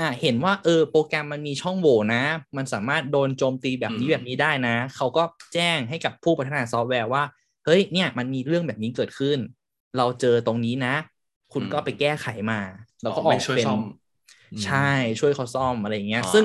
[0.00, 2.22] อ่าเห็นว่าเออโปรแกรมมันมีช่องโหว่นะ
[2.56, 5.22] มันสามารถโดนโจมตีแบบนี้อืมแบบนี้ได้นะ เขาก็
[5.54, 7.22] แจ้งให้กับผู้พัฒนาซอฟต์แวร์ว่า
[7.64, 9.38] เฮ้ยเนี่ยมันมีเรื่องแบบนี้เกิดขึ้น
[9.96, 10.94] เราเจอตรงนี้นะ
[11.52, 12.60] คุณก็ไปแก้ไขมา
[13.02, 13.80] แล้วก็ออไม่กช่วยเป็นซ่อม
[14.64, 16.44] ใช่ช่วยเขาซ่อมอะไรอย่างเงี้ยอ๋อซึ่ง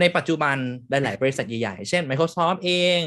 [0.00, 0.56] ในปัจจุบัน
[0.90, 3.02] หลาย ๆ บริษัทใหญ่ ๆ เช่น Microsoft เอง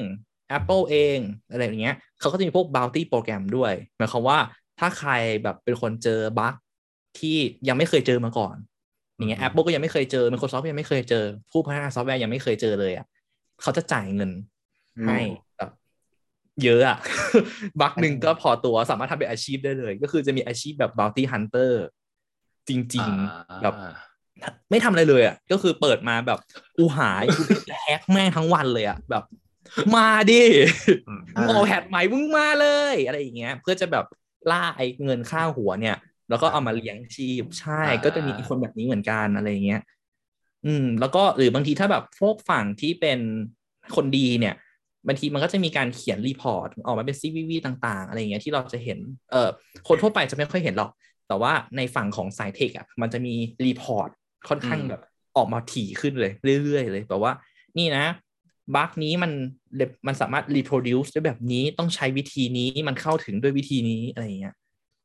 [0.58, 1.18] Apple เอง
[1.52, 4.38] อะไรอย่างเงี้ยเขาก็จะมีพวก bounty โปรแกรมด้วย หมายความว่า
[4.80, 5.12] ถ้าใคร
[5.44, 6.54] แบบเป็นคนเจอบั๊ก
[7.20, 8.56] ที่ยังไม่เคยเจอมาก่อน
[9.18, 13.06] อย่างเงี้ยอืม Apple ก็ยังไม่เคยเจอ Microsoft ก็ยังไม่เคยเจอ ผู้พัฒนาซอฟต์แวร์ยังไม่เคยเจอเลยอะ
[13.62, 14.32] เขาจะจ่ายเงิน
[15.08, 15.20] ให้
[15.58, 15.70] แบบ
[16.64, 16.98] เยอะอะ
[17.82, 21.72] บักหนึ่งก็พอตัวสามารถทำเป็นอาชีพได้เลย ก็คือจะมีอาชีพแบบ bounty hunter
[22.68, 23.76] จริง ๆ แบบ
[24.70, 26.40] ไม่ทำอะไรเลยอะก็คือเปิดมาแบบ
[26.78, 27.42] กูหายกู
[27.84, 29.24] แฮกแม่งทั้งวันเลยอะแบบ
[29.96, 30.44] มาดิ
[31.08, 34.06] อืมมึงเอาแฮกใหม่มึงมาเลย อะไรอย่างเงี้ย เพื่อจะแบบ
[34.52, 35.98] ล่าไอ้เงินค่าหัวเนี่ย
[36.30, 39.82] แล้วก็เอามาเลี้ยงชีพใช่อ่าก็จะมีคนแบบนี้เหมือนกันอะไรอย่างเงี้ย
[40.66, 43.20] อืม แล้วก็หรือบางทีถ้าแบบพวกฝั่งที่เป็น
[43.96, 44.56] คนดีเนี่ย
[45.08, 49.00] บางทีมันก็จะมีการเขียน report ออกมาเป็น CVE ต่าง ๆ อะไรอย่างเงี้ยที่เราจะเห็น
[49.32, 49.50] เอ่อ
[49.88, 50.92] คนทั่วไปจะไม่ค่อยเห็นหรอก
[51.28, 53.34] แต่ว่าในฝั่งของสาย tech อะมันจะมี
[53.66, 54.10] report
[54.50, 55.02] ค่อนข้างอืมแบบ
[55.38, 57.34] ออกมาถี่ขึ้นเลย เรื่อยๆ เลยแบบว่า
[57.78, 58.06] นี่นะ
[58.76, 59.32] bug นี้มัน
[60.08, 64.56] มันสามารถ reproduce ได้แบบนี้ต้องใช้วิธีนี้มันเข้าถึงด้วยวิธีนี้อะไรอย่างเงี้ย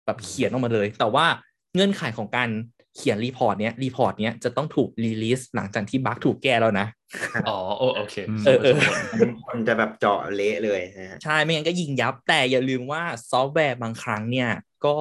[0.07, 1.27] แบบเขียนออกมาเลย แต่ว่า
[1.75, 2.51] เงื่อนไขของการ
[2.97, 6.87] เขียน report เนี้ย report เนี้ยจะต้องถูก release หลังจากที่ bug ถูกแก้แล้วนะ
[7.49, 8.75] อ๋อโอโอเคอืมเออเออ
[9.45, 14.51] คนจะแบบเจาะเละเลยนะฮะใช่ ไม่งั้นก็ยิงยับ แต่อย่าลืมว่าซอฟต์แวร์บางครั้งเนี่ย
[14.87, 14.97] ก็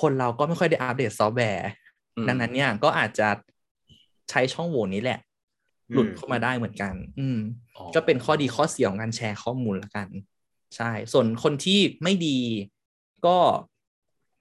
[0.00, 1.68] คนเราก็ไม่ค่อยได้อัปเดตซอฟต์แวร์
[2.16, 3.28] อืมดังนั้นเนี่ยก็อาจจะ
[4.30, 5.20] ใช้ช่องโหว่นี้แหละ
[5.92, 7.38] หลุดอืมเข้ามาได้เหมือนกัน อืม
[7.76, 10.08] อ๋อก็เป็นข้อดีข้อเสียของการแชร์ข้อมูลละกัน
[10.76, 12.38] ใช่ ส่วนคนที่ไม่ดี
[13.26, 13.38] ก็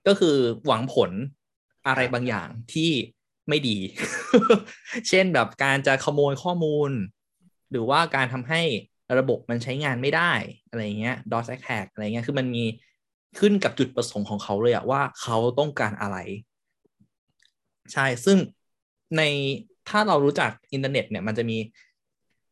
[0.08, 0.36] ก็คือ
[0.68, 1.12] หวังผล
[1.88, 2.92] อะไรบางอย่างที่
[3.50, 3.78] ไม่ดี
[5.10, 6.92] เช่นแบบการจะขโมยข้อมูล
[7.72, 8.62] หรือว่าการทำให้
[9.20, 10.32] ระบบมันใช้งานไม่ได้
[10.70, 12.64] อะไรเงี้ย DOS attack อะไรเงี้ย คือมันมี
[13.40, 16.18] ขึ้นกับจุดประสงค์ของเขาเลยอะว่าเขาต้องการอะไร
[17.94, 18.38] ใช่ ซึ่ง
[19.18, 19.22] ใน
[19.90, 21.58] ถ้าเรารู้จักอินเทอร์เน็ตเนี่ยมันจะมี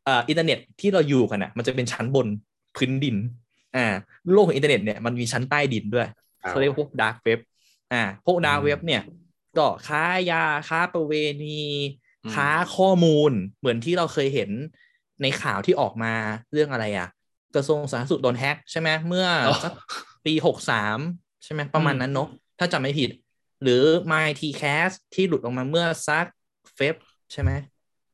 [0.05, 2.27] เอ่ออินเทอร์เน็ตที่เราอยู่กันอะ มันจะเป็นชั้นบน
[2.75, 3.15] พื้นดิน
[3.75, 3.85] อ่า
[4.31, 6.07] โลกของอินเทอร์เน็ตเนี่ยมันมีชั้นใต้ดินด้วย
[6.41, 7.39] ครับเขาเรียกว่าพวก dark web
[7.93, 9.01] อ่า พวก dark web เนี่ย
[9.57, 11.61] ก็ค้ายาค้าประเวณี
[12.23, 14.49] อืมค้าข้อมูลเหมือนที่เราเคยเห็น
[15.21, 16.13] ในข่าวที่ออกมา
[16.53, 17.09] เรื่องอะไรอะ
[17.55, 19.73] กระทรวงสาธารณสุขโดนแฮ็กใช่ไหมเมื่ออ๋อสัก
[20.25, 20.99] ปีหกสาม
[21.43, 22.27] ใช่ไหมประมาณนั้นเนอะ
[22.59, 23.09] ถ้าจำไม่ผิด
[23.63, 26.25] หรือ MyTCAS ที่หลุดออกมาเมื่อซัก
[26.75, 26.95] Feb
[27.31, 27.51] ใช่ไหม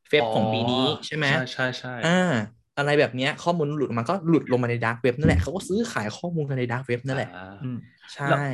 [0.07, 2.33] Feb ของปีนี้ใช่ไหมใช่ใช่ใช่อ่า
[2.77, 7.77] อะไรแบบเนี้ยข้อมูลหลุดออกมาก็หลุดลงมาใน dark web นั่นแหละเขาก็ซื้อขายข้อมูลกันใน dark web นั่นแหละอ่าอืม
[8.13, 8.45] ใช่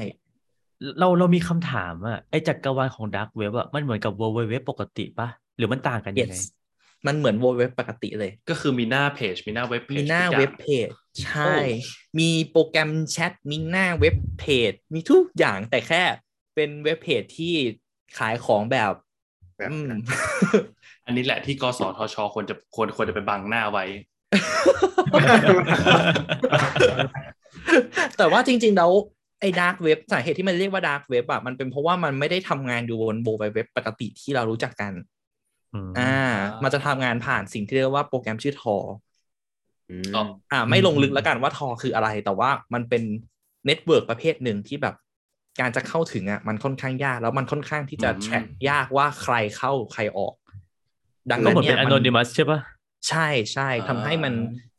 [1.00, 6.56] เราเรามีคำถามอะไอจักรวาลของ dark web อะมันเหมือนกับ World Wide Web ปกติปะหรือมันต่างกันยังไง yes
[7.08, 10.88] มันเหมือนเว็บปกติเลย ก็คือมีหน้าเพจ มีหน้า web page มีหน้าทุกอย่ง web page
[11.24, 11.56] ใช่โอ้
[12.20, 16.04] มีโปรแกรมแชทมีหน้า web page มีทุกอย่างแต่แค่
[16.56, 17.54] เป็น web page ที่
[18.18, 19.07] ขายของแบบแบบ
[19.72, 19.90] อืม
[21.06, 23.86] อันนี้แหละที่กสทชควรจะควรควรจะไปบังหน้าไว้
[28.18, 28.92] แต่ว่าจริง ๆ แล้ว
[29.42, 34.94] ไอ้ dark web สาเหตุที่มันเรียกว่า dark web อะมันเป็นเพราะว่ามันไม่ได้ทำงานอยู่บนโบไบเว็บปกติที่เรารู้จักกัน
[35.88, 36.16] มอ่า
[36.64, 38.76] มันจะทำงานผ่านสิ่งที่เรียกว่าโปรแกรมชื่อ Tor
[39.90, 43.04] อืมอ๋ออ่า ไม่ลงลึกแล้วกันว่า Tor คืออะไร แต่ว่ามันเป็น
[43.66, 44.96] network ประเภทหนึ่งที่แบบ
[45.60, 50.36] การจะเข้าถึงอะมันค่อนข้างยากแล้วมันค่อนข้างที่จะอืม track ยากว่าใครเข้าใครออก
[51.32, 52.60] ดังก็นั้นเหมือนเนี่เป็ยนมัน anonymous ใช่ปะ
[53.10, 54.34] ใช่ใช่ทำให้มัน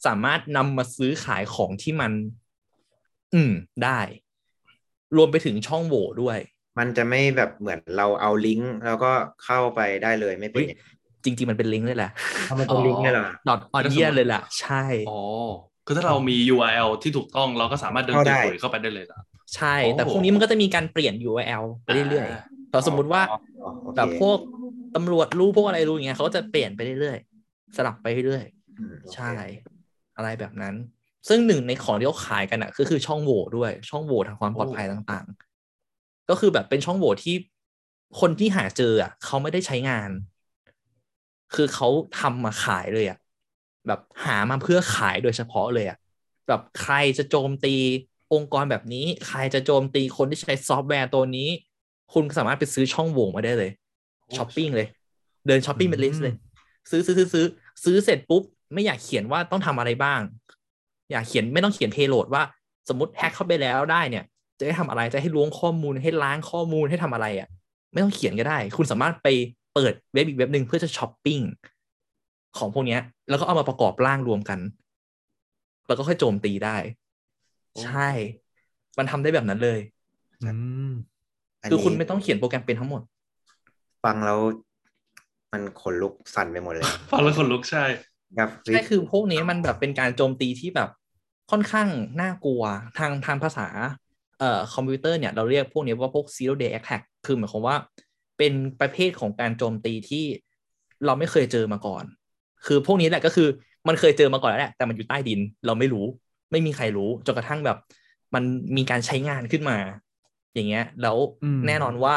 [0.07, 2.13] สามารถนำมาซื้อขายของที่มัน
[3.35, 3.53] อืม
[3.85, 4.01] ได้
[5.17, 6.39] รวมไปถึงช่องโหว่ด้วย
[6.79, 9.13] มันจะไม่แบบเหมือนเราเอาลิงก์แล้วก็
[9.45, 10.81] เข้าไปได้เลยไม่เป็นอย่าง
[11.25, 12.11] จริง ๆ มันเป็นลิงก์เลยแหละ
[12.49, 15.19] ทำไมเป็นลิงก์เนี่ยเหรอ.onion เลยแหละใช่อ๋อ
[15.87, 19.21] คือถ้าเรามี URL ที่ถูกต้องเราก็สามารถเดินเข้าได้ตุยๆเข้าไปได้เลยเหรอ
[19.55, 23.23] ใช่โอ้แต่พวกนี้มันก็จะมีการเปลี่ยน URL ไปเรื่อยอ่าๆแต่สมมุติว่า
[23.63, 24.39] อ๋อโอเคแบบพวก
[24.95, 28.45] ตำรวจรู้พวกอะไรรู้อย่างเงี้ยเขาก็จะเปลี่ยนไปเรื่อยๆสลับไปเรื่อย
[28.77, 29.25] อืมโอๆเคใช่
[30.17, 30.75] อะไรแบบนั้น
[31.29, 37.35] ซึ่งหนึ่งในของที่เขาขายกันอะก็คือช่องโหว่ด้วยช่องโหว่ทางความปลอดภัยต่างๆ ก็คือแบบเป็นช่องโหว่ที่
[38.21, 40.11] คนที่หาเจออะเขาไม่ได้ใช้งาน
[41.53, 43.17] คือเขาทำมาขายเลยอะ
[43.87, 45.97] แบบหามาเพื่อขายโดยเฉพาะเลยอะ
[46.47, 47.69] แบบใครจะโจมตี
[48.33, 51.49] องค์กรแบบนี้ใครจะโจมตีคนที่ใช้ซอฟต์แวร์ตัวนี้
[52.13, 53.71] คุณสามารถไปซื้อช่องโหว่มาได้เลย
[54.37, 54.89] ช้อปปิ้งเลย
[55.47, 56.35] เดินช้อปปิ้งเป็น list เลย
[56.91, 57.47] ซื้อซื้อซื้อซื้อ
[57.85, 58.43] ซื้อเสร็จปุ๊บ
[58.75, 60.21] ไม่อยากเขียนว่าต้องทำอะไรบ้าง
[61.11, 62.43] อยากเขียนไม่ต้องเขียน payload ว่า
[62.89, 64.25] สมมติ hack เข้าไปแล้วได้เนี่ย
[64.59, 67.49] จะให้ทำอะไรจะให้ล้วงข้อมูลให้ล้างข้อมูลให้ทำอะไรอะ
[67.93, 69.29] ไม่ต้องเขียนก็ได้ คุณสามารถไป
[69.75, 71.41] เปิดเว็บอีกเว็บหนึ่งเพื่อจะช้อปปิ้ง
[72.59, 74.59] ของพวกเนี้ยแล้วก็เอามาประกอบร่างรวมกัน
[75.87, 76.77] แล้วก็ค่อยโจมตีได้
[77.87, 78.09] ใช่
[78.99, 79.81] มันทำได้แบบนั้นเลย
[80.45, 80.53] อื
[80.89, 80.91] ม
[81.69, 83.03] นคือนี้คุณไม่ต้องเขียนโปรแกรมเป็นทั้งหมด
[84.05, 84.41] ฟังแล้ว
[85.53, 87.85] มันขนลุกสั่นไปหมดเลย ฟังแล้วคนลุกใช่
[88.39, 90.91] ครับใช่คือพวกนี้มันแบบเป็นการโจมตีที่แบบ
[91.51, 91.89] ค่อนข้าง
[92.21, 92.63] น่ากลัว
[92.99, 93.69] ทางทางภาษา
[94.39, 97.77] เอ่อคอมพิวเตอร์เนี่ยเราเรียกพวกนี้ว่าพวก zero day attack คือหมายความว่า
[98.39, 100.25] เป็นประเภทของการโจมตีที่
[101.07, 102.05] เราไม่เคยเจอมาก่อน
[102.67, 103.49] คือพวกนี้แหละก็คือ
[103.89, 106.07] มันเคยเจอมาก่อนแล้วแหละแต่มันอยู่ใต้ดินเราไม่รู้
[106.51, 107.79] ไม่มีใครรู้จนกระทั่งแบบ
[108.35, 108.45] มัน
[108.77, 109.79] มีการใช้งานขึ้นมา
[110.55, 112.15] อย่างเงี้ย แล้วอืมแน่นอนว่า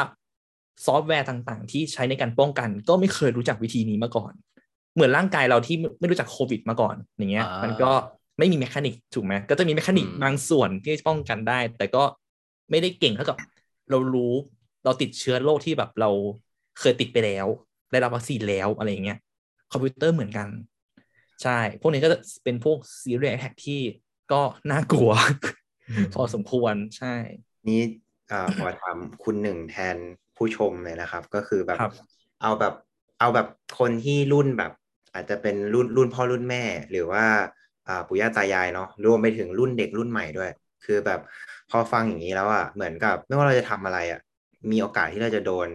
[0.86, 4.32] ซอฟต์แวร์ต่างๆ ที่ใช้ในการป้องกัน ก็ไม่เคยรู้จักวิธีนี้มาก่อน
[4.94, 7.90] เหมือนร่างกายเราที่ไม่ไม่รู้จักโควิดมาก่อน อย่างเงี้ยอ่ามัมันก็
[8.38, 12.04] ไม่มี mechanic ถูกไหมก็จะมี mechanic อืมบางส่วนที่จะป้องกันได้ แต่ก็
[12.70, 13.36] ไม่ได้เก่งเท่ากับ
[13.90, 14.34] เรารู้
[14.84, 16.10] เราติดเชื้อโรคที่แบบเรา
[16.80, 17.46] เคยติดไปแล้ว
[17.90, 19.18] ได้รับวัคซีนแล้วอะไรอย่างเงี้ย
[19.72, 20.48] คอมพิวเตอร์เหมือนกัน
[21.42, 24.00] ใช่ พวกนี้ก็จะเป็นพวก zero day attack ที่ก็
[24.70, 25.10] น่ากลัว
[25.88, 27.14] อืมพอสมควรใช่
[27.68, 27.80] นี้
[28.30, 29.96] อ่าขอถามคุณหนึ่งแทน
[30.36, 31.92] ผู้ชมเลยนะครับ ก็คือแบบครับ
[32.42, 32.74] เอาแบบ
[33.20, 33.46] เอาแบบ
[33.78, 34.72] คนที่รุ่นแบบ
[35.14, 37.24] อาจจะเป็นรุ่นรุ่นพ่อรุ่นแม่ หรือว่า
[37.88, 40.50] อ่าปู่ย่าตายายเนาะรวมไปถึงรุ่นเด็กรุ่นใหม่ด้วย
[40.84, 41.20] คือแบบ
[41.70, 44.20] พอฟังอย่างนี้แล้วอะเหมือนกับ ไม่ว่าเราจะทำอะไรอะ
[44.72, 45.68] มีโอกาสที่เราจะโดน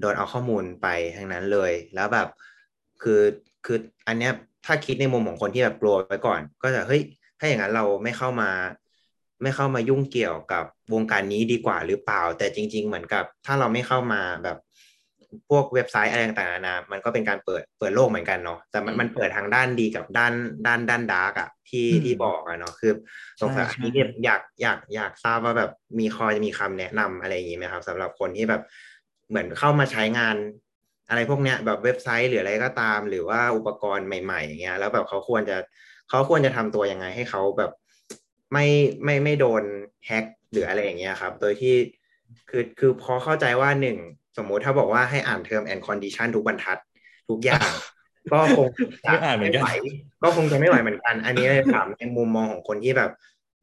[0.00, 2.28] โดนเอาข้อมูลไปทั้งนั้นเลย แล้วแบบ
[3.02, 3.20] คือ
[3.64, 3.78] คือ
[4.08, 4.32] อันเนี้ย
[4.66, 7.02] ถ้าคิดในมุมของคนที่แบบกลัวไว้ก่อน ก็จะเฮ้ย
[7.42, 8.50] ถ้าอย่างนั้นเราไม่เข้ามา
[9.42, 14.58] ไม่เข้ามายุ่งเกี่ยวกับวงการนี้ดีกว่าหรือเปล่า แต่จริง ๆ เหมือนกับ ถ้าเราไม่เข้ามาแบบ
[15.48, 20.32] พวกเว็บไซต์อะไรต่างๆนานามันก็เป็นการเปิดเปิดโลกเหมือนกันเนาะแต่มันอืมมันเปิดทางด้านดีกับด้าน
[20.66, 22.92] ด้านด้านดาร์กอะที่อืมที่บอกอะเนาะคือ
[23.40, 28.62] สงสัยใช่อันนี้เนี่ยอยากอยากอยากทราบว่าแบบมีคอจะมีคำแนะนำอะไรอย่างนี้ไหมครับสำหรับคนที่แบบ
[29.28, 30.36] เหมือนเข้ามาใช้งาน
[31.08, 35.56] อะไรพวกเนี้ยแบบเว็บไซต์หรืออะไรก็ตาม หรือว่าอุปกรณ์ใหม่ๆอย่างเงี้ยแล้วแบบเขาควรจะ
[36.12, 37.70] เขาควรจะทำตัวยังไงให้เขาแบบ
[38.52, 38.66] ไม่
[39.04, 39.62] ไม่ไม่โดน
[40.06, 41.74] แฮ็กหรืออะไรอย่างเงี้ยครับ โดยที่
[42.50, 43.96] คือคือพอเข้าใจว่าหนึ่ง
[44.36, 46.78] สมมุติถ้าบอกว่าให้อ่าน term and condition ทุกบรรทัด
[47.28, 47.70] ทุกอย่าง
[48.32, 49.72] ก็คงจะไม่อ่านเหมือนกันไหว
[50.22, 53.10] ก็คงจะไม่ไหวเหมือนกัน อันนี้เลยถามในมุมมองของคนที่แบบ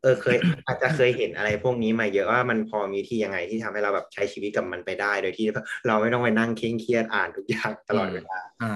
[0.02, 5.48] เออเคย อาจจะเคยเห็นอะไรพวกนี้มาเยอะว่ามันพอมีที่ยังไงที่ทำให้เราแบบใช้ชีวิตกับมันไปได้ โดยที่
[5.88, 8.76] เราไม่ต้องไปนั่งเคร่งเครียดอ่านทุกอย่างตลอดเวลาอ่า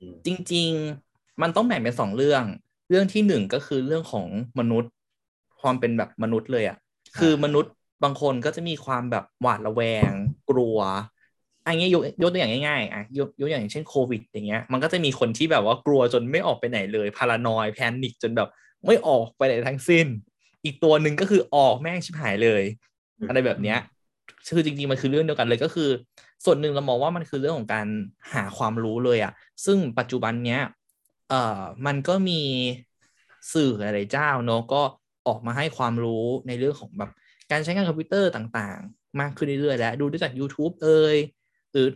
[0.00, 0.70] อืมจริง
[1.06, 2.44] ๆ มันต้องแบ่งเป็นสองเรื่อง
[2.90, 4.26] เรื่องที่หนึ่งก็คือเรื่องของ
[4.60, 4.92] มนุษย์
[5.60, 6.78] ความเป็นแบบมนุษย์เลยอะ่ะ
[7.18, 7.72] คือมนุษย์
[8.04, 10.10] บางคนก็จะมีความแบบหวาดระแวง
[10.50, 10.78] กลัว
[11.66, 18.48] อันนี้ยกยกตัวอย่างง่ายๆอะยกยกอย่างเช่นโควิด อย่างเงี้ย มันก็จะมีคนที่แบบว่ากลัวจนไม่ออกไปไหนเลยพารานอยแพนิคจนแบบ
[18.86, 20.06] ไม่ออกไปไหนทั้งสิ้น
[20.64, 22.62] อีกตัวหนึ่งก็คือออกแม่งชิบหายเลย
[23.18, 23.78] อืมอะไรแบบเนี้ย
[24.48, 25.88] คือจริงๆมันคือเรื่องเดียวกันเลยก็คือ
[26.44, 27.86] ส่วนหนึ่งเรามองว่ามันคือเรื่องของการ
[28.32, 29.32] หาความรู้เลยอะ
[29.64, 32.40] ซึ่งปัจจุบันเนี้ยเอ่อมันก็มี
[33.52, 34.82] สื่อหลายเจ้าเนอะก็
[35.28, 37.10] ออกมาให้ความรู้ในเรื่องของแบบ
[37.50, 41.16] การใช้งานคอมพิวเตอร์ต่างๆ มากขึ้นเรื่อยๆแล้วดูได้จาก YouTube เอ่ย
[41.72, 41.86] หรือ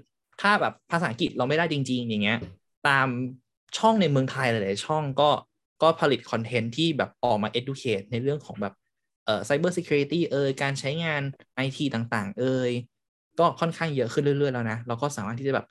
[0.40, 2.38] ถ้าแบบภาษาอังกฤษเราไม่ได้จริง ๆ อย่างเงี้ย
[2.88, 3.08] ตาม
[3.78, 5.30] ช่องในเมืองไทยหลายๆช่องก็
[5.82, 8.74] ก็ผลิตคอนเทนต์ที่แบบออกมา educate ในเรื่องของแบบ
[9.24, 11.22] เอ่อ cyber security เอ่ยการใช้งาน
[11.64, 12.70] IT ต่างๆ เอ่ย
[13.38, 15.66] ก็ค่อนข้างเยอะขึ้นเรื่อย ๆ แล้วนะ เราก็สามารถที่จะแบบ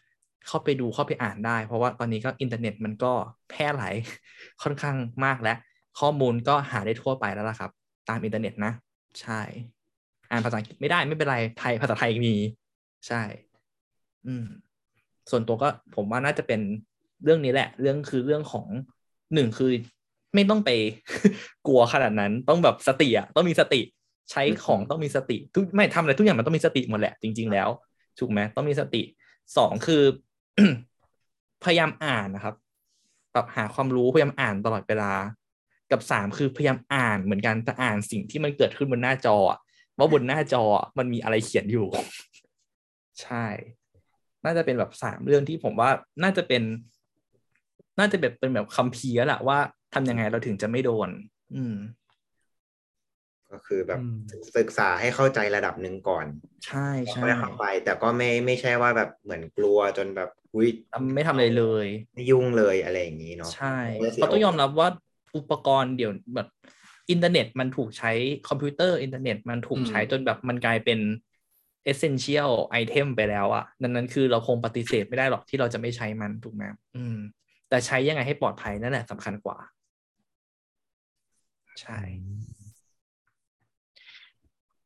[0.48, 3.14] เข้าไปดูเข้าไปอ่านได้ เพราะว่าตอนนี้ก็อินเทอร์เน็ตมันก็
[3.50, 3.94] แพร่หลาย
[4.64, 5.54] ค่อนข้างมากและ
[6.00, 7.72] ข้อมูลก็หาได้ทั่วไปแล้วล่ะครับ
[8.10, 8.72] ตามอินเทอร์เน็ตนะ
[9.22, 9.42] ใช่
[10.32, 12.36] อ่านภาษาอังกฤษไม่ได้ไม่เป็นไรไทยภาษาไทยมี
[13.08, 13.22] ใช่
[14.28, 14.46] อืม
[15.32, 16.62] ส่วนตัวก็ผมว่าน่าจะเป็น
[17.24, 18.66] เรื่องนี้แหละ เรื่องคือเรื่องของ
[19.34, 19.72] หนึ่งคือ
[20.36, 20.70] ไม่ต้องไป
[21.68, 23.82] กลัวขนาดนั้น ต้องแบบสติอะต้องมีสติ
[24.32, 27.70] ใช้ของต้องมีสติทุกไม่ทำอะไรทุกอย่างมันต้องมีสติหมดแหละจริง ๆ แล้ว
[28.20, 29.02] ถูกไหมต้องมีสติ
[29.58, 30.04] สองคือ
[31.64, 32.56] พยายามอ่านนะครับ
[33.34, 35.14] แบบหาความรู้พยายามอ่านตลอดเวลา
[35.92, 39.38] กับสามคือพยายามอ่านเหมือนกันแต่อ่านสิ่งที่มันเกิดขึ้นบนหน้าจอ
[39.98, 40.64] ว่าบนหน้าจอ
[40.98, 41.88] มันมีอะไรเขียนอยู่
[43.22, 43.46] ใช่
[44.46, 45.90] น่าจะเป็นแบบสามเรื่องที่ผมว่า
[46.24, 46.64] น่าจะเป็น
[48.00, 49.58] น่าจะแบบเป็นแบบคัมภีร์แล้วแหละว่า
[49.94, 51.10] ทำยังไงเราถึงจะไม่โดน
[51.56, 51.76] อืม
[53.52, 54.18] ก็คือแบบอืม
[54.58, 56.26] ศึกษาให้เข้าใจระดับหนึ่งก่อน
[56.66, 64.90] ใช่แล้วใช่ค่อยเข้าไป แต่ก็ไม่ไม่ใช่ว่าแบบเหมือนกลัวจนแบบอุ้ยทำไม่ทำอะไรเลยไม่ยุ่งเลยอะไรอย่างนี้เนาะใช่ไม่เสียเราต้องยอมรับว่า
[65.38, 66.48] อุปกรณ์เดี๋ยวแบบ
[67.12, 68.12] อินเทอร์เน็ตมันถูกใช้
[68.50, 71.00] คอมพิวเตอร์อินเทอร์เน็ตมันถูกใช้อืมจนแบบมันกลายเป็น
[71.92, 76.64] essential item ไปแล้วอะดังนั้นคือเราคงปฏิเสธไม่ได้หรอกที่เราจะไม่ใช้มันถูกไหม
[76.96, 77.18] อืม
[77.70, 79.58] แต่ใช้ยังไงให้ปลอดภัยนั่นแหละสำคัญกว่า
[81.82, 82.00] ใช่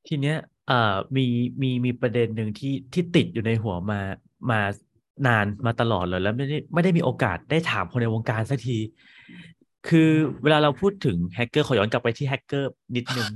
[0.08, 0.38] ทีเนี้ย
[0.68, 1.26] เอ่อมี
[1.62, 4.00] มีมีประเด็นหนึ่งที่ที่ติดอยู่ในหัวมา
[4.50, 4.60] มา
[5.28, 8.78] นานมาตลอดเลยแล้วไม่ได้ไม่ได้มีโอกาสได้ถามคนในวงการสักที
[9.88, 10.10] คือ
[10.44, 13.30] เวลาเราพูดถึงแฮกเกอร์ขอย้อนกลับไปที่แฮกเกอร์นิดนึง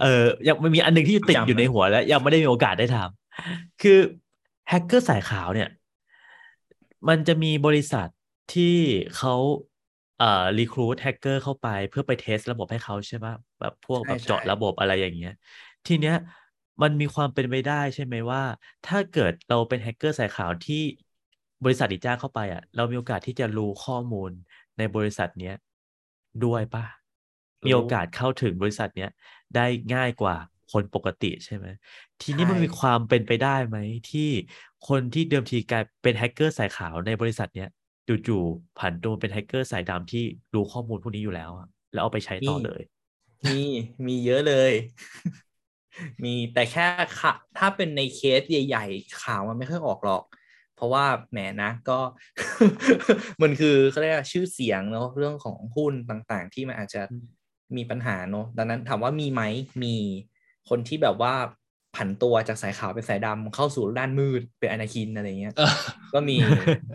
[0.00, 3.08] เออยังมันมีอันหนึงที่ติดจำอยู่ในนะหัวแล้ว ยังไม่ได้มีโอกาสได้ถาม
[3.82, 3.98] คือ
[4.68, 5.68] แฮกเกอร์สายขาวเนี่ย
[7.08, 8.06] มันจะมีบริษัท
[8.54, 8.76] ที่
[9.16, 9.34] เขา
[10.18, 15.32] เอ่อ recruit hacker เข้าไปเพื่อไป test ระบบให้เขาใช่ปะแบบพวกใช่แบบเจาะใช่ระบบอะไรอย่างเงี้ย
[15.86, 16.16] ทีเนี้ย
[16.82, 18.42] มันมีความเป็นไปได้ใช่ไหมว่า
[18.86, 20.82] ถ้าเกิดเราเป็นแฮกเกอร์สายขาวที่
[21.64, 24.30] บริษัทอีจ้างเข้าไปอะ เรามีโอกาสที่จะรู้ข้อมูล
[24.78, 25.54] ในบริษัทเนี้ย
[26.44, 26.84] ด้วยปะ
[27.66, 29.10] มีโอกาสเข้าถึงบริษัทเนี้ย
[29.54, 30.36] ได้ง่ายกว่า
[30.72, 31.66] คนปกติใช่ไหม
[32.22, 33.78] ทีนี้มันมีความเป็นไปได้ไหม
[34.10, 34.30] ที่
[34.88, 37.68] คนที่เดิมทีกลายเป็นแฮกเกอร์สายขาวในบริษัทเนี้ย
[38.26, 42.80] จู่ๆผันตัวเป็นแฮกเกอร์สายดำที่รู้ข้อมูลพวกนี้อยู่แล้วอะแล้วเอาไปใช้ต่อเลย
[43.50, 43.60] มี
[44.06, 44.72] มีเยอะเลย
[46.24, 46.86] มีแต่แค่
[47.20, 50.22] ค่ะ ถ้าเป็นในเคสใหญ่ ๆ ข่าวมันไม่ค่อยออกหรอก
[50.74, 51.98] เพราะว่าแหมนะก็
[53.42, 59.42] มันคือเขาเรียกว่าชื่อเสียงเนาะเรื่องของหุ้นต่างๆ ที่มันอาจจะอืมมีปัญหาเนาะดังนั้นถามว่ามีไหม
[59.84, 59.96] มี
[60.68, 61.32] คนที่แบบว่า
[61.94, 65.64] ผันตัวจากสายขาวเป็นสายดำเข้าสู่ด้านมืดเป็นอนาคินอะไรเงี้ยเออ
[66.12, 66.34] ก็มี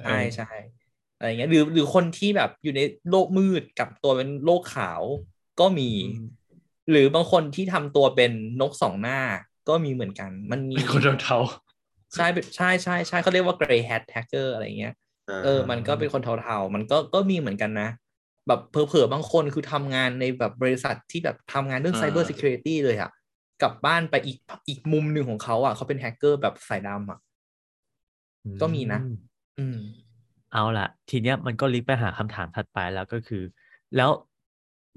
[0.04, 0.46] ใช่ใช่
[1.16, 5.04] อะไรเงี้ยหรือหรือคนที่แบบอยู่ในโลกมืดกับตัวเป็นโลกขาว
[5.60, 6.22] ก็มีอืม
[6.92, 9.20] หรือบางคนที่ทำตัวเป็นนกสองหน้า
[9.70, 11.38] ก็มีเหมือนกัน มันมีเป็นคนเทา
[12.16, 14.94] ใช่เป็นใช่ใช่ใช่เขาเรียกว่า gray hat hacker อะไรเงี้ย
[15.44, 17.90] เออ มันก็เป็นคนเทาๆ มันก็ก็มีเหมือนกันนะ
[18.48, 23.10] แบบเผลอๆบางคนคือทำงานในแบบบริษัทที่แบบทำงานเรื่องอ่า cyber security เลยอะ
[23.62, 24.38] กลับบ้านไปอีก
[24.70, 27.20] อีกมุมหนึ่งของเขาอะเขาเป็นแฮกเกอร์แบบสายดำอะ
[28.62, 29.08] ก็มีนะ อืม
[29.60, 29.78] อืม
[30.54, 33.44] เอาล่ะ ทีเนี้ยมันก็ลิงก์ไปหาคำถามถัดไปแล้วก็คือ
[33.96, 34.10] แล้ว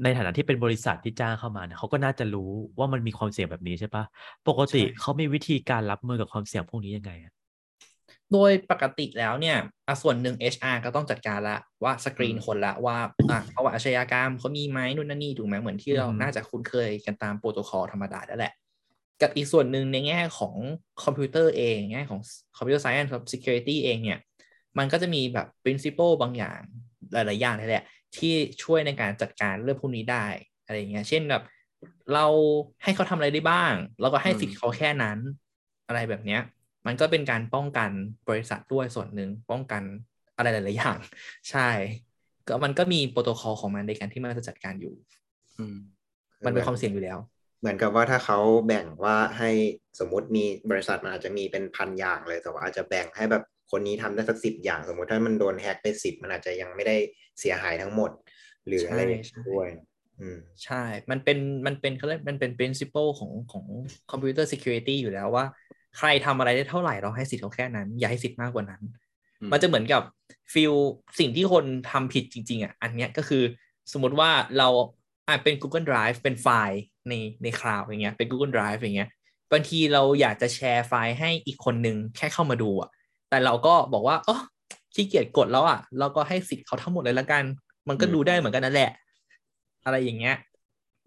[0.03, 4.05] ในฐานะที่เป็นบริษัทที่จ้างเข้ามาเนี่ยเขาก็น่าจะรู้ว่ามันมีความเสี่ยงแบบนี้ใช่ปะ
[4.49, 7.33] ปกติใช่เขามีวิธีการรับมือกับความเสี่ยงพวกนี้ยังไงอะ
[8.33, 12.97] โดยปกติแล้วเนี่ยอะส่วนหนึ่ง HR ก็ต้องจัดการละว่าสกรีนคนละว่า
[13.31, 18.53] อะเพราะว่าอาชญากรรมเขามีไหมนู่นนั่นนี่ถูกไหมเหมือนที่เราน่าจะคุ้นเคยกันตามโปรโตคอลธรรมดาแล้วแหละ
[19.23, 20.55] กับอีกส่วนหนึ่งในแง่ของ
[21.05, 22.21] คอมพิวเตอร์เองแง่ของ
[22.57, 24.19] computer science กับ security เองเนี่ย
[24.79, 26.61] มันก็จะมีแบบ principle บางอย่าง
[27.13, 27.85] หลาย ๆ อย่างเลยแหละ
[28.19, 30.27] ที่ช่วยในการจัดการเรื่องพวกนี้ได้
[30.65, 31.43] อะไรอย่างเงี้ย เช่นแบบ
[32.15, 32.27] เรา
[32.83, 35.19] ให้เขาทำอะไรได้บ้าง แล้วก็ให้สิทธิ์เขาแค่นั้น
[35.89, 36.41] อะไรแบบเนี้ย
[36.87, 37.91] มันก็เป็นการป้องกัน
[38.29, 39.83] บริษัทด้วยส่วนหนึ่งป้องกัน
[40.37, 40.99] อะไรหลายๆอย่าง
[41.51, 41.69] ใช่
[42.49, 45.77] ก็มันก็มีโปรโตคอลของมันในการที่มันจะจัดการอยู่ๆอืม
[46.45, 47.19] มันเป็นความเสี่ยงอยู่แล้ว
[47.61, 49.51] เหมือนกับว่าถ้าเขาแบ่งว่าให้
[49.99, 56.97] สมมติมีบริษัทมันอาจจะมีเป็นพันอย่างเลยแต่ว่าอาจจะแบ่งให้แบบ คนนี้ทำได้สักสิบอย่างสมมติถ้ามันโดนแฮกไปสิบมันอาจจะยังไม่ได้
[57.41, 58.11] เสียหายทั้งหมด
[58.67, 59.69] หรืออะไรอย่างใช่นี้ด้วย
[60.21, 63.67] อืมใช่ มันเป็น มันเป็นเขาเรียกมันเป็น principle ของของ
[64.11, 65.45] computer security อยู่แล้วว่า
[65.99, 68.83] ใครทำอะไรได้เท่าไหร่เราให้สิทธิ์เขาแค่นั้น อย่าให้สิทธิ์มากกว่านั้น
[69.41, 70.03] อืมมันจะเหมือนกับ
[70.53, 70.73] feel
[71.19, 73.43] สิ่งที่คนทำผิดจริง ๆ อะ อันเนี้ยก็คือ
[73.93, 74.69] สมมติว่าเรา
[75.29, 79.11] อะเป็น Google Drive เป็นไฟล์ในใน cloud อย่างเงี้ย เป็น Google Drive อย่างเงี้ย
[79.53, 82.91] บางทีเราอยากจะแชร์ไฟล์ให้อีกคนนึงแค่เข้ามาดูอะ
[83.29, 84.39] แต่เราก็บอกว่าอ๋อ
[84.95, 87.45] ขี้เกียจกดแล้วอะ เราก็ให้สิทธิ์เขาทั้งหมดเลยละกัน
[87.89, 88.91] มันก็ดูได้เหมือนกันนั่นแหละ
[89.85, 90.37] อะไรอย่างเงี้ย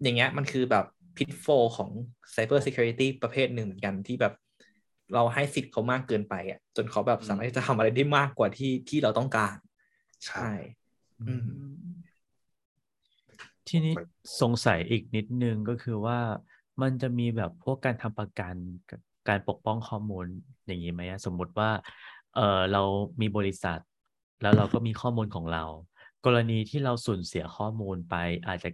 [0.02, 0.84] อย่างเงี้ยมันคือแบบ
[1.16, 1.46] พิทโฟ
[1.76, 1.90] ของ
[2.34, 4.34] Cyber Security ประเภทหนึ่งเหมือนกันที่แบบ
[5.14, 9.56] เราให้สิทธิ์เขามากเกินไปอะ จนเขาแบบสามารถที่จะทำอะไรได้มากกว่าที่ที่เราต้องการ
[10.26, 10.48] ใช่
[11.20, 11.48] อืม
[13.68, 13.94] ทีนี้
[14.40, 16.18] สงสัยอีกนิดนึงก็คือว่า
[16.82, 18.54] มันจะมีแบบพวกการทำประกัน
[19.28, 20.24] กับการปกป้องข้อมูล
[20.66, 21.70] อย่างนี้ไหมอะสมมุติว่า
[22.34, 22.82] เออเรา
[23.20, 23.78] มีบริษัท
[24.42, 25.64] แล้วเราก็มีข้อมูลของเรา
[26.26, 28.14] กรณีที่เราสูญเสียข้อมูลไป
[28.46, 28.70] อาจจะ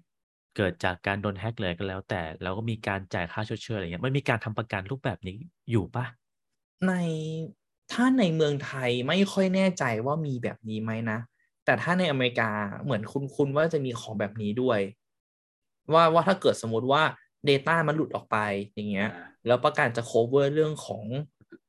[0.56, 5.36] เกิดจากการโดนแฮ็กเลยก็แล้ว แต่เราก็มีการจ่ายค่าชดเชยอะไรเงี้ยมันมีการทำประกันรูปแบบนี้
[5.70, 6.04] อยู่ปะ
[6.86, 6.92] ใน
[7.92, 11.18] ถ้าในเมืองไทยไม่ค่อยแน่ใจว่ามีแบบนี้ไหมนะ
[11.64, 12.50] แต่ถ้าในอเมริกา
[12.84, 14.80] เหมือนคุณคุณว่าจะมีของแบบนี้ด้วย
[15.92, 17.02] ว่าว่าถ้าเกิดสมมติว่า
[17.48, 18.36] Data มันหลุดออกไป
[18.74, 19.08] อย่างเงี้ย
[19.46, 21.04] แล้วประกันจะ cover เรื่องของ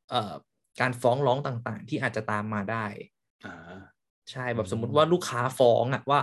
[0.09, 0.33] เอ่อ
[0.81, 2.85] การฟ้องร้องต่างๆ ที่อาจจะตามมาได้
[3.45, 3.77] อ่า
[4.31, 6.19] ใช่แบบสมมุติว่าลูกค้าฟ้องอะว่า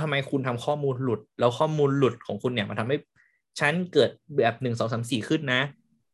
[0.00, 2.96] ทำไมคุณทำข้อมูลหลุด แล้วข้อมูลหลุดของคุณเนี่ยมันทำให้
[3.60, 5.62] ฉันเกิดแบบหนึ่งสองสามสี่ขึ้นนะ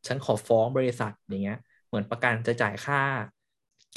[0.07, 3.01] ฉันขอฟ้องบริษัทอย่างเงี้ย เหมือนประกันจะจ่ายค่า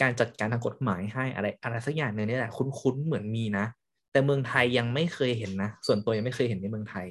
[0.03, 3.67] การจัดการทางกฎหมายให้อะไรอะไรสักอย่างหนึ่งนี่แหละคุ้นๆเหมือนมีนะ
[4.13, 7.07] แต่เมืองไทยยังไม่เคยเห็นนะ ส่วนตัวยังไม่เคยเห็นในเมืองไทย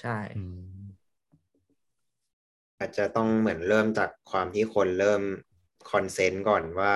[0.00, 0.18] ใช่
[2.84, 5.22] อืมอาจจะต้องเหมือนเริ่มจากความที่คนเริ่ม
[5.90, 6.92] คอนเซนต์ก่อนว่า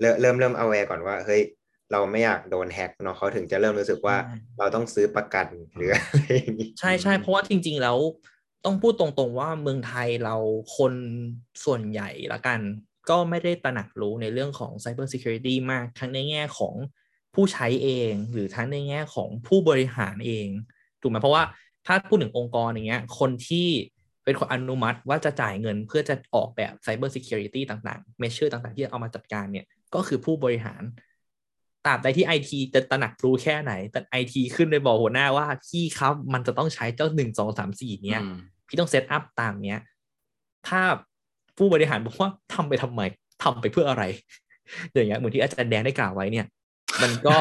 [0.00, 1.42] เริ่มเริ่มเริ่ม aware ก่อนว่าเฮ้ย
[1.92, 7.98] เราไม่อยากโดนแฮ็กเนาะเขาถึงจะเริ่มรู้สึกว่าใช่เราต้องซื้อประกันหรืออะไรอย่างนี้ใช่ใช่เพราะว่าจริง ๆ แล้ว
[8.64, 10.36] ต้องพูดตรงๆว่าเมืองไทยเรา
[10.76, 10.94] คน
[11.64, 12.60] ส่วนใหญ่ละกัน
[13.10, 16.74] ก็ไม่ได้ตระหนักรู้ในเรื่องของ Cyber Security มากทั้งในแง่ของ
[17.34, 20.48] ผู้ใช้เอง หรือทั้งในแง่ของผู้บริหารเอง
[21.02, 21.44] ถูกไหมเพราะว่า
[21.86, 23.68] ถ้าพูดถึงองค์กรอย่างเงี้ยคนที่
[24.26, 30.82] เป็นคนอนุมัติว่าจะจ่ายเงินเพื่อจะออกแบบ Cyber Security ต่างๆ measure ต่างๆ ที่จะเอามาจัดการเนี่ยก็คือผู้บริหาร
[31.86, 38.36] ตราบใดที่ไอทีจะตระหนักรู้แค่ไหน แต่ไอทีขึ้นไปบอกหัวหน้าว่าพี่ครับมันจะต้องใช้เจ้าหนึ่งสองสามสี่เนี้ยอืม
[38.68, 39.80] พี่ต้องเซตอัพตามเนี้ย
[40.68, 40.80] ถ้า
[41.58, 43.00] ผู้บริหารบอกว่าทำไปทำไม
[43.42, 44.04] ทำไปเพื่ออะไร
[44.92, 46.46] อย่างเงี้ยเหมือนที่อาจารย์แดงได้กล่าวไว้เนี่ย
[47.02, 47.34] มันก็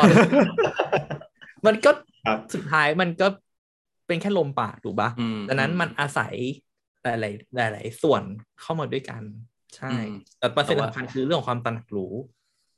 [1.65, 1.91] มันก็
[2.25, 3.27] ครับสุดท้ายมันก็
[4.07, 6.33] เป็นแค่ลมปากถูกปะอืมดังนั้นมันอาศัย
[7.05, 8.23] หลายๆหลาย ๆ ส่วน
[8.61, 9.23] เข้ามาด้วยกัน
[9.75, 12.13] ใช่อืมแต่ประเด็นแต่ว่าสำคัญคือเรื่องของความตระหนักรู้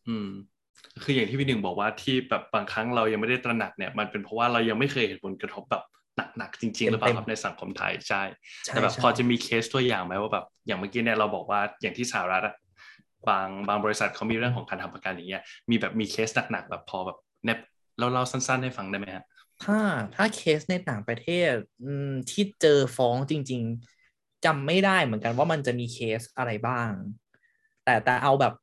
[0.07, 0.30] อืม
[1.03, 5.84] คืออย่างที่พี่หนึ่งบอกว่าที่แบบบางครั้งเรายังไม่ได้ตระหนักเนี่ย มันเป็นเพราะว่าเรายังไม่เคยเห็นผลกระทบแบบ
[6.38, 8.21] หนักๆจริงๆหรือเปล่าเต็มๆครับในสังคมไทยใช่
[8.65, 12.55] ใช่แต่แบบใช่พอจะมีเคสตัวอย่างไหมว่าแบบอย่างเมื่อกี้เนี่ยเราบอกว่าอย่างที่สหรัฐอะ
[13.30, 17.59] บางบางบริษัทเขามีเรื่องของการทำประกันอย่างเงี้ย มีแบบมีเคสหนักๆแบบพอแบบเนบ
[17.99, 19.25] เราเล่าสั้นๆให้ฟังได้ไหมฮะ
[19.63, 19.80] ถ้า
[20.15, 21.53] ถ้าเคสในต่างประเทศ
[21.84, 23.96] อืมที่เจอฟ้องจริงๆ
[24.45, 26.89] จำไม่ได้เหมือนกันว่ามันจะมีเคสอะไรบ้าง
[27.83, 28.53] แต่แต่เอาแบบ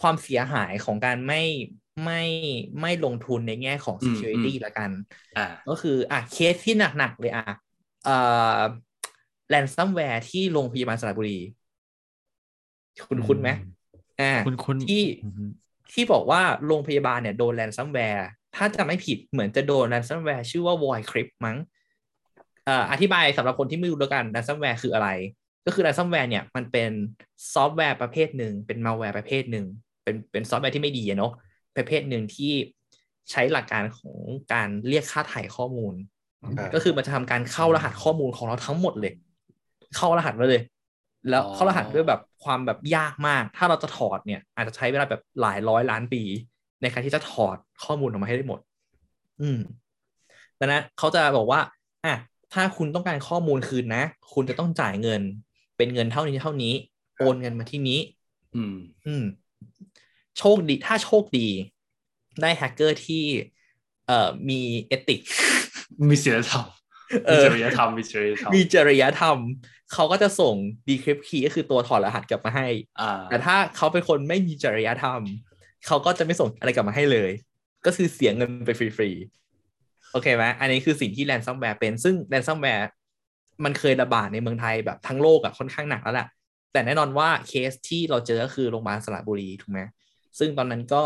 [0.00, 1.42] ความเสียหายของการไม่
[2.04, 2.22] ไม่
[2.80, 4.90] ไม่ลงทุนในแง่ของอืม security อืมละกัน
[5.36, 7.44] อ่าก็คืออะเคสที่หนัก ๆ เลยอะ
[8.04, 8.16] เอ่
[8.56, 8.58] อ
[9.50, 11.38] แ a นซัมแวร์ที่โรงพยาบาลสระบุรี
[13.08, 13.50] คุ้นคุ้นไหม
[14.20, 15.50] อ่าคุ้นคุ้นที่อืม
[15.92, 21.78] ที่บอกว่าโรงพยาบาลเนี่ยโดนแ a นซัมแวร์ถ้าจะไม่ผิดเหมือนจะโดนแ a นซัมแวร์ชื่อว่า Void Crypt มั้งเอ่อ
[22.92, 25.08] อธิบายสำหรับคนที่ไม่รู้แล้วกันแ a นซัมแวร์คืออะไร
[25.66, 26.90] ก็คือแ a นซัมแวร์เนี่ยมันเป็น
[27.54, 29.66] ซอฟต์แวร์ประเภทหนึ่งเป็นมาแวร์ประเภทหนึ่ง
[30.02, 31.32] เป็นเป็นซอฟต์แวร์ที่ไม่ดีอะเนาะ
[31.76, 32.52] ประเภทหนึ่งที่
[33.30, 34.18] ใช้หลักการของ
[34.52, 35.94] การเรียกค่าไถ่ข้อมูล
[36.58, 39.12] อ่าก็คือมันจะทำการเข้ารหัสข้อมูลของเราทั้งหมดเลย
[39.96, 40.62] เข้ารหัสมาเลย
[41.28, 46.22] แล้วอ๋อเข้ารหัสด้วยแบบความแบบยากมาก ถ้าเราจะถอดเนี่ย อาจจะใช้เวลาแบบหลายร้อยล้านปี
[46.82, 48.60] ในการที่จะถอดข้อมูลออกมาให้ได้หมด
[49.40, 49.60] อืม
[50.58, 51.60] ดังนั้นเขาจะบอกว่า
[52.04, 52.14] อะ
[52.52, 55.22] ถ้าคุณต้องการข้อมูลคืนนะ คุณจะต้องจ่ายเงิน
[55.76, 56.74] เป็นเงินเท่านี้เท่านี้
[57.18, 57.98] โอนเงินมาที่นี้
[58.54, 58.76] อืม
[59.06, 59.24] อืม
[60.38, 61.48] โชคดี ถ้าโชคดี
[62.40, 63.22] ได้แฮกเกอร์ที่
[64.06, 65.20] เอ่อ มีเอติก
[66.08, 66.64] มีศีลธรรม
[67.26, 69.38] เอมีอจริยธรรม มีจริยธรรมมีจริยธรรม
[69.92, 70.54] เขาก็จะส่ง
[70.88, 72.66] decrypt key ก็คือตัวถอดรหัสกลับมาให้
[73.00, 75.20] อ่าแต่ถ้าเขาเป็นคนไม่มีจริยธรรม
[75.86, 77.30] เขาก็จะไม่ส่งอะไรกลับมาให้เลย
[77.86, 79.49] ก็คือเสียเงินไปฟรีๆ
[80.12, 82.86] โอเคไหมอันนี้คือสิ่งที่ ransomware เป็น ซึ่ง ransomware
[83.64, 86.28] มันเคยระบาดในเมืองไทยแบบทั้งโลกอะค่อนข้างหนักแล้วแหละ
[86.72, 89.80] แต่แน่นอนว่าเคสที่เราเจอก็คือโรงพยาบาลสระบุรีถูกไหม
[90.38, 91.04] ซึ่งตอนนั้นก็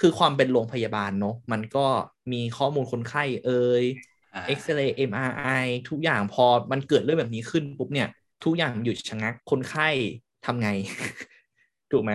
[0.00, 1.86] คือความเป็นโรงพยาบาลเนอะมันก็
[2.32, 3.84] มีข้อมูลคนไข้เอ่ย
[4.34, 8.08] อ่าเอ็กซเรย์ MRI ทุกอย่างพอมันเกิดเรื่องแบบนี้ขึ้นปุ๊บเนี่ย
[8.44, 9.88] ทุกอย่างหยุดชะงักคนไข้
[10.46, 10.68] ทำไง
[11.92, 12.12] ถูกไหม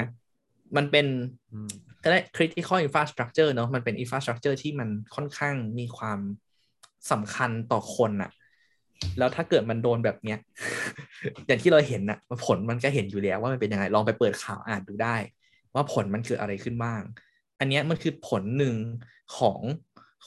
[0.76, 1.06] มันเป็น
[1.54, 1.72] อืม
[2.04, 6.20] ก็ได้ critical infrastructure เนอะมันเป็น infrastructure ที่มันค่อนข้างมีความ
[7.12, 8.32] สำคัญต่อคนอะ
[9.18, 10.40] แล้วถ้าเกิดมันโดนแบบเนี้ย
[11.48, 15.16] อย่างที่เราเห็นอะผลมันก็เห็นอยู่แล้วว่ามันเป็นยังไง ลองไปเปิดข่าวอ่านดูได้
[15.74, 17.02] ว่าผลมันเกิดอะไรขึ้นบ้าง
[17.60, 18.76] อันนี้มันคือผลหนึ่ง
[19.38, 19.60] ของ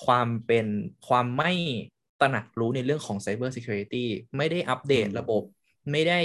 [0.05, 0.67] ความเป็น
[1.09, 1.53] ความไม่
[2.21, 4.05] ตระหนักรู้ในเรื่องของ Cyber Security
[4.37, 5.43] ไม่ได้อัปเดตระบบ
[5.91, 6.21] ไม่ได้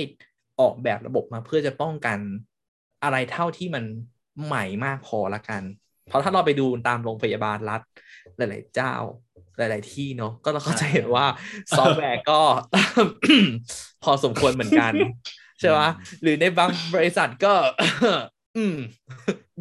[0.59, 2.19] ออกแบบระบบมาเพื่อจะป้องกัน
[3.03, 3.83] อะไรเท่าที่มัน
[4.45, 5.61] ใหม่มากพอละกัน
[6.07, 7.81] เพราะถ้าเราไปดูตามโรงพยาบาลรัฐ
[8.37, 8.93] หลาย ๆ เจ้า
[9.57, 11.25] หลาย ๆ ที่เนาะก็เราก็จะเห็นว่า
[11.77, 12.39] ซอฟต์แวร์ก็
[14.03, 14.93] พอสมควรเหมือนกัน
[15.59, 15.79] ใช่ไหม
[16.21, 17.53] หรือในบางบริษัทก็
[18.57, 18.77] อืม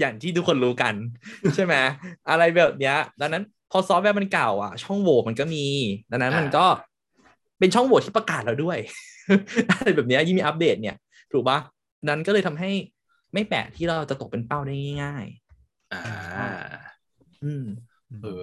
[0.00, 0.94] อย่างที่ทุกคนรู้กัน
[1.54, 1.74] ใช่ไหม
[2.30, 5.66] อะไรแบบเนี้ย ดังนั้นพอซอฟต์แวร์มันเก่า อะ ช่องโหว่มันก็มี
[6.10, 6.66] ดังนั้นมันก็
[7.58, 8.78] เป็นช่องโหว่ที่ประกาศแล้วด้วย
[9.70, 10.96] อะไรแบบเนี้ยยิ่งมีอัปเดตเนี่ย
[11.32, 11.58] ถูกปะ
[12.08, 12.70] นั้นก็เลยทำให้
[13.34, 15.26] ไม่แปลกที่เราจะตกเป็นเป้าได้ง่าย
[15.92, 17.64] อ่าๆอืม
[18.22, 18.42] เออ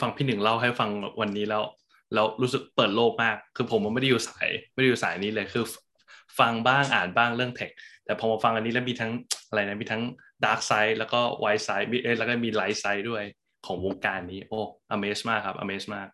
[0.00, 0.90] ฟังพี่หนึ่งเล่าให้ฟัง
[1.20, 1.62] วันนี้แล้ว
[2.14, 5.64] แล้วรู้สึกเปิดโลกมาก คือผมมันไม่ได้อยู่สาย ไม่ได้อยู่สายนี้เลยคือ
[6.38, 7.70] ฟังบ้างอ่านบ้างเรื่อง tech
[8.04, 9.12] แต่พอมาฟังอันนี้แล้วมีทั้ง
[9.48, 10.02] อะไรนะมีทั้ง
[10.44, 13.22] dark side แล้วก็ white side มีเอ้ยแล้วก็มี light side ด้วย
[13.66, 14.60] ของวงการนี้ โอ้
[14.94, 16.08] amaze มากครับ amaze มาก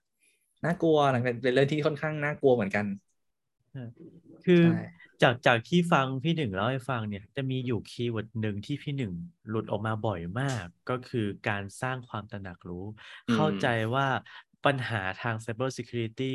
[0.65, 2.87] น่ากลัวหลังจากเป็นเรื่องที่ค่อนข้างน่ากลัวเหมือนกัน
[4.47, 4.83] คือใช่
[5.23, 9.13] จากจากที่ฟังพี่หนึ่งเล่าให้ฟังเนี่ยจะมีอยู่ keyword หนึ่งที่พี่หนึ่ง
[9.49, 12.85] หลุดออกมาบ่อยมาก ก็คือการสร้างความตระหนักรู้
[13.29, 14.07] อืมเข้าใจว่า
[14.67, 16.33] ปัญหาทาง Cyber Security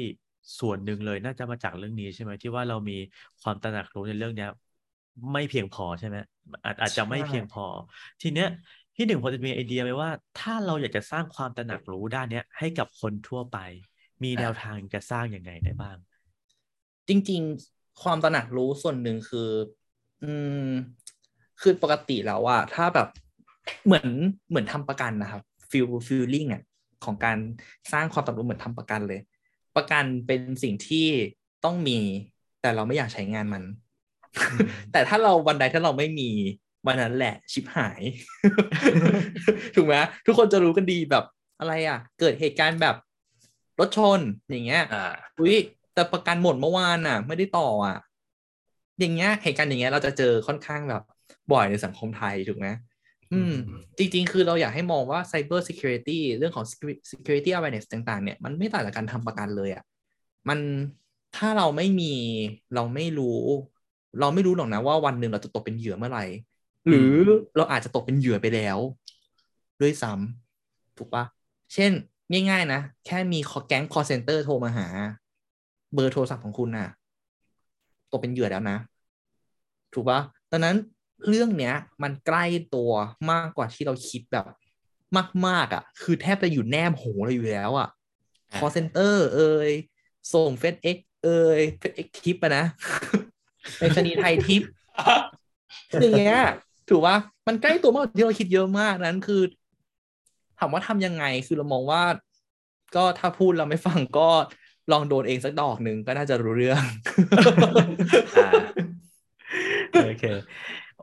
[0.59, 2.97] ส่วนหนึ่งเลยน่าจะมาจากเรื่องนี้ใช่ไหมที่ว่าเรามี
[3.41, 4.49] ความตระหนักรู้ในเรื่องเนี้ย
[5.33, 6.17] ไม่เพียงพอใช่ไหม
[6.65, 7.65] อาจอาจจะไม่เพียงพอ
[8.21, 8.49] ทีเนี้ย
[8.95, 10.09] พี่หนึ่งพอจะมีไอเดียไหมว่า
[10.39, 13.57] ถ้าเราอยากจะสร้างความตระหนักรู้ด้านเนี้ยให้กับคนทั่วไป
[14.23, 15.97] มีแนวทางจะสร้างยังไงได้บ้าง
[17.07, 19.49] จริงๆ ความตระหนักรู้ส่วนหนึ่งคือ
[20.23, 20.31] อื
[20.67, 20.69] ม
[21.61, 23.07] คือปกติแล้วอะถ้าแบบ
[23.85, 24.07] เหมือน
[24.49, 26.63] เหมือนทำประกันนะครับ feel feeling อะ
[27.05, 27.37] ของการ
[27.93, 29.19] สร้างความตระหนักรู้เหมือนทำประกันเลย
[29.75, 31.07] ประกันเป็นสิ่งที่
[31.65, 31.99] ต้องมี
[32.61, 33.63] แต่เราไม่อยากใช้งานมัน
[34.91, 36.29] แต่ถ้าเราวันใดถ้าเราไม่มี
[36.87, 38.01] วันนั้นแหละชิบหาย
[39.75, 41.25] ถูกไหมทุกคนจะรู้กันดีแบบ
[41.59, 42.95] อะไรอะ เกิดเหตุการณ์แบบ
[43.79, 44.19] รถชน
[44.49, 45.57] อย่างเงี้ยอ่าอุ้ย
[45.95, 47.97] แต่ประกันหมดเมื่อวานอะ ไม่ได้ต่ออะ
[48.99, 51.03] อย่างเงี้ยเหตุการณ์อย่างเงี้ยเราจะเจอค่อนข้างแบบ
[51.51, 52.67] บ่อยในสังคมไทยถูกไหม
[53.33, 59.83] อืมอืมจริง ๆ คือเราอยากให้มองว่า cyber security เรื่องของ security- security awareness ต่าง ๆ เนี่ยมันไม่ต่างจากการทำประกันเลยอะ
[60.49, 60.59] มัน
[61.35, 62.13] ถ้าเราไม่มี
[62.75, 63.39] เราไม่รู้
[64.19, 66.25] เราไม่รู้หรอกนะว่าวันหนึ่งเราจะตกเป็นเหยื่อเมื่อไหร่
[66.89, 67.13] หรือ
[67.57, 68.77] เราอาจจะตกเป็นเหยื่อไปแล้ว
[69.81, 71.23] ด้วยซ้ำถูกปะ
[71.73, 71.91] เช่น
[72.31, 74.87] ง่าย ๆ นะ แค่มีแก๊ง call center โทรมาหา
[75.95, 76.89] เบอร์โทรศัพท์ของคุณน่ะ
[78.11, 78.77] ตกเป็นเหยื่อแล้วนะ
[79.93, 80.19] ถูกปะ
[80.51, 80.75] ดังนั้น
[81.27, 82.91] เรื่องเนี้ย มันใกล้ตัว
[83.31, 84.45] มากกว่าที่เราคิดแบบ
[85.47, 87.89] มาก ๆ อะ คือแทบจะอยู่แนมหูเราอยู่แล้วอะ
[88.51, 89.71] อ่า call center เอ่ย
[90.33, 92.65] ส่งเฟซเอ็กเอ่ยเฟซเอ็กทิปอะนะ
[93.77, 94.61] ไปรษณีย์ไทยทิป
[96.01, 96.39] อย่างเงี้ย
[96.89, 97.17] ถูกปะ
[97.47, 99.41] มันใกล้ตัวมากกว่าที่เราคิดเยอะมากนั้นคือ
[100.59, 102.03] ถามว่าทำยังไงคือเรามองว่า
[102.95, 104.29] ก็ถ้าพูดเราไม่ฟังก็
[104.91, 106.83] ลองโดนเองสักดอกหนึ่งก็น่าจะรู้เรื่อง
[108.37, 108.51] อ่า
[110.03, 110.23] โอเค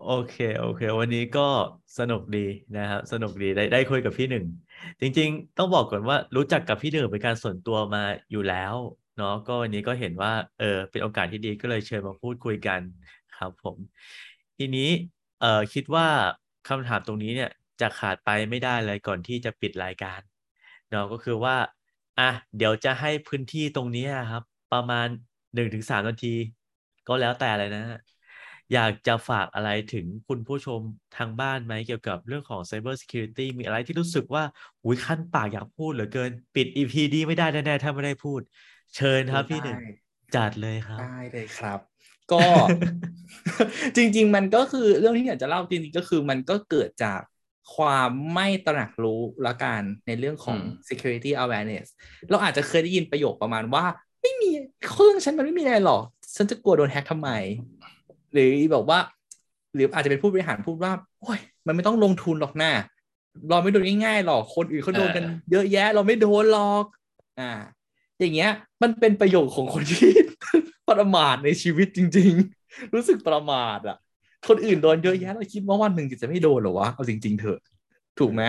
[0.06, 1.48] โอเค โอเค วันนี้ก็
[1.98, 4.44] สนุกดีนะครับ สนุกดีได้ได้คุยกับพี่หนึ่ง
[5.00, 8.74] จริง ๆ ต้องบอกก่อนว่ารู้จักกับพี่หนึ่งเป็นการส่วนตัวมาอยู่แล้ว
[9.18, 12.80] เนาะ ก็วันนี้ก็เห็นว่า เออ เป็นโอกาสที่ดีก็เลยเชิญมาพูดคุยกัน
[13.36, 13.76] ครับผม
[14.58, 14.88] ทีนี้
[15.40, 16.06] เอ่อคิดว่า
[16.68, 20.20] คำถามตรงนี้เนี่ยจะขาดไปไม่ได้เลยก่อนที่จะปิดรายการ
[20.90, 21.56] เนาะ ก็คือว่า
[22.18, 24.42] อะเดี๋ยวจะให้พื้นที่ตรงนี้ครับ
[24.72, 25.06] ประมาณ
[25.54, 26.34] หนึ่งถึงสามนาที
[27.08, 28.00] ก็แล้วแต่เลยนะฮะ
[28.72, 30.80] อยากจะฝากอะไรถึงคุณผู้ชม
[31.16, 34.44] ทางบ้านไหมเกี่ยวกับเรื่องของ Cyber Security มีอะไรที่รู้สึกว่า
[34.84, 38.40] อุ้ยขั้นปากอยากพูดเหลือเกิน ปิด EP ดีไม่ได้แน่ๆถ้าไม่ได้พูด
[38.96, 39.92] เชิญครับพี่หนึ่งได้
[40.36, 41.78] จัดเลยครับได้เลยครับ
[42.32, 42.40] ก็
[43.96, 47.20] จริง ๆ มันก็คือเรื่องที่อยากจะเล่าจริงๆก็คือมันก็เกิดจาก
[47.74, 51.86] ความไม่ตระหนักรู้ละกันในเรื่องของอืม security awareness
[52.30, 53.84] เราอาจจะเคยได้ยินประโยคประมาณว่า
[54.22, 54.50] ไม่มี
[54.88, 56.02] เครื่องฉันมันไม่มีอะไรหรอก
[56.36, 57.30] ฉันจะกลัวโดนแฮ็กทำไม
[58.32, 58.98] หรือแบบว่า
[59.74, 62.72] หรืออาจจะเป็นผู้บริหารพูดว่าโอ้ยมันไม่ต้องลงทุนหรอกนะ
[63.50, 66.84] เราไม่โดนง่ายๆหรอกคนอื่นเขาโดนกันอ่าเยอะแยะ เราไม่โดนหรอก
[67.40, 67.52] อ่า
[68.20, 68.50] อย่างเงี้ย
[68.82, 70.10] มันเป็นประโยคของคนที่
[70.90, 72.32] ประมาทในชีวิตจริง
[72.62, 73.96] ๆ รู้สึกประมาทอะ
[74.48, 77.58] คนอื่นโดนเยอะแยะเราคิดว่าวันหนึ่งจะไม่โดนเหรอวะเอาจริง ๆ เถอะ
[78.18, 78.42] ถูกไหม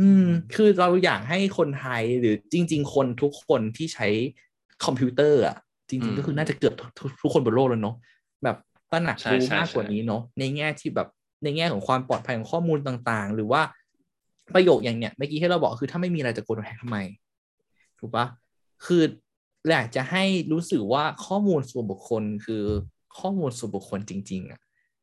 [0.00, 4.08] อืม คือเราอยากให้คนไทยหรือจริง ๆ คนทุกคนที่ใช้
[4.84, 5.56] คอมพิวเตอร์อะ
[5.88, 7.96] จอืริงมๆก็คือน่าจะเกือบทุกทุกคนบนโลกแล้วเนาะ
[8.44, 8.56] แบบ
[8.92, 11.08] ตระหนักใช่รู้ใช่มากกว่าใช่นี้เนาะในแง่ที่แบบ
[11.44, 13.62] ในแง่ของความปลอดภัยของข้อมูลต่างๆ หรือว่า
[14.54, 16.98] ประโยคอย่างเนี้ยเมื่อกี้ที่เราบอกคือถ้าไม่มีอะไรจะโกนแฮกทำไม
[17.98, 18.26] ถูกปะ
[18.86, 19.02] คือ
[19.70, 22.62] อยากจะให้รู้สึกว่าข้อมูลส่วนบุคคลคือ
[23.18, 24.60] ข้อมูลส่วนบุคคลจริง ๆอะ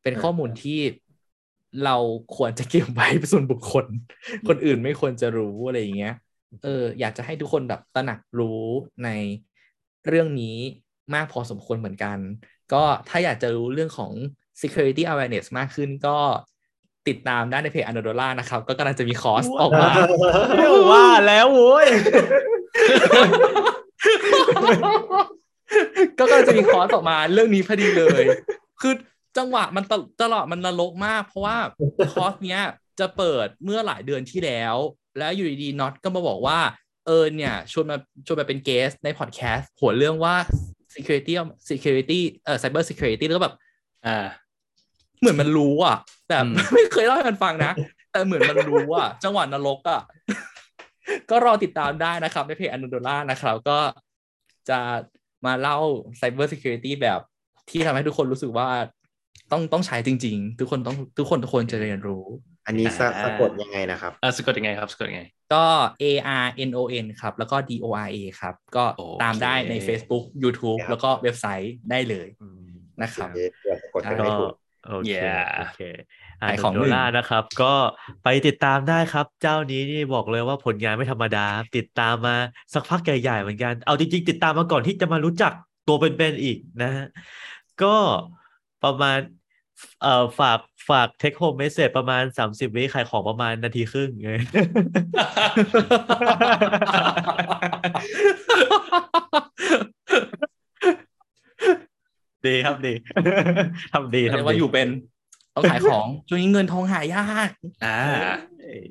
[0.08, 0.80] เป็นข้อมูลที่
[1.84, 1.96] เรา
[2.36, 3.86] ควรจะเก็บไว้เป็นส่วนบุคคล
[4.48, 6.14] คนอื่นไม่ควรจะรู้อะไรอย่างเงี้ย
[6.64, 8.64] เออ อยากจะให้ทุกคนแบบตระหนักรู้
[9.04, 9.08] ใน
[10.06, 10.58] เรื่องนี้
[11.14, 12.18] มากพอสมควรเหมือนกัน
[12.72, 14.12] ก็ถ้าอยากจะรู้เรื่องของ
[14.60, 16.16] security awareness มากขึ้นก็
[17.08, 19.90] ติดตามได้ในเพจ a n o d o l a นะครับ ก็กำลังจะมีคอร์สออกมา
[20.92, 21.86] ว่าแล้วโว้ย
[26.18, 28.24] ก็กำลังจะมีคอร์สออกมาเรื่องนี้พอดีเลย
[28.80, 28.94] คือ
[29.38, 31.56] จังหวะมันตลตลอดมันนรกมาก เพราะว่า
[32.12, 32.60] คอร์สเนี้ย
[33.00, 34.76] จะเปิดเมื่อหลายเดือนที่แล้ว
[35.18, 36.58] แล้วอยู่ดีๆน็อตก็มาบอกว่า
[37.06, 40.34] เออเนี่ยชวนมาชวนมาเป็นเกสในพอดแคสต์หัวเรื่องว่า
[40.94, 41.32] security
[41.70, 43.54] security เอ่อ cyber security แล้วก็แบบ
[44.06, 44.26] อ่า
[45.20, 45.96] เหมือนมันรู้อะ
[46.28, 47.72] แต่อืมไม่เคยเล่าให้มันฟังนะ
[48.12, 50.00] แต่เหมือนมันรู้อะ จังหวะนรกอะ
[51.30, 53.78] ก็รอติดตามได้นะครับ ในเพจอนุโดล่านะครับ ก็
[54.70, 54.78] จะ
[55.46, 55.78] มาเล่า
[56.20, 57.20] Cyber Security แบบ
[57.70, 58.68] ที่ทำให้ทุกคนรู้สึกว่า
[59.52, 62.24] ต้องต้องใช้จริง ๆ ทุกคนต้องทุกคนทุกคนจะเรียนรู้
[62.66, 65.22] อันนี้สะอ่าสะกดยังไงนะครับอ่าสะกดยังไงครับสะกดยังไง
[65.54, 65.64] ก็
[66.02, 66.04] A
[66.42, 72.28] R N O N ครับ แล้วก็ D O R A ครับ ก็โอเคตามได้ใน Facebook YouTube ครับแล้วก็เว็บไซต์ได้เลย
[73.02, 74.54] นะครับเดี๋ยวสะกดกันก็ไม่ถูก
[74.88, 75.80] โอเค Yeah โอเค
[76.42, 77.74] อ่าขายของโดหนึ่งล่านะครับ ก็
[78.24, 81.46] ไปติดตามได้ครับ เจ้านี้นี่บอกเลยว่าผลงานไม่ธรรมดา
[81.76, 82.36] ติดตามมา
[82.74, 85.52] สักพักใหญ่ๆเหมือนกัน เอาจริงๆ ติดตามมาก่อนที่จะมารู้จัก
[85.88, 87.06] ตัวเป็นๆอีกนะฮะ
[87.82, 87.94] ก็
[88.84, 89.18] ประมาณ
[90.02, 90.58] เอ่อฝาก
[90.90, 94.30] ฝาก take home message ประมาณสามสิบวิขายของประมาณนาทีครึ่งไง
[102.46, 102.92] ดีครับดี
[103.92, 104.88] ทำดีเรียกทำว่าดีอยู่เป็น
[105.54, 107.50] ต้องขายของช่วงนี้เงินทองหายาก
[107.84, 107.98] อ่า
[108.62, 108.82] เอ้ย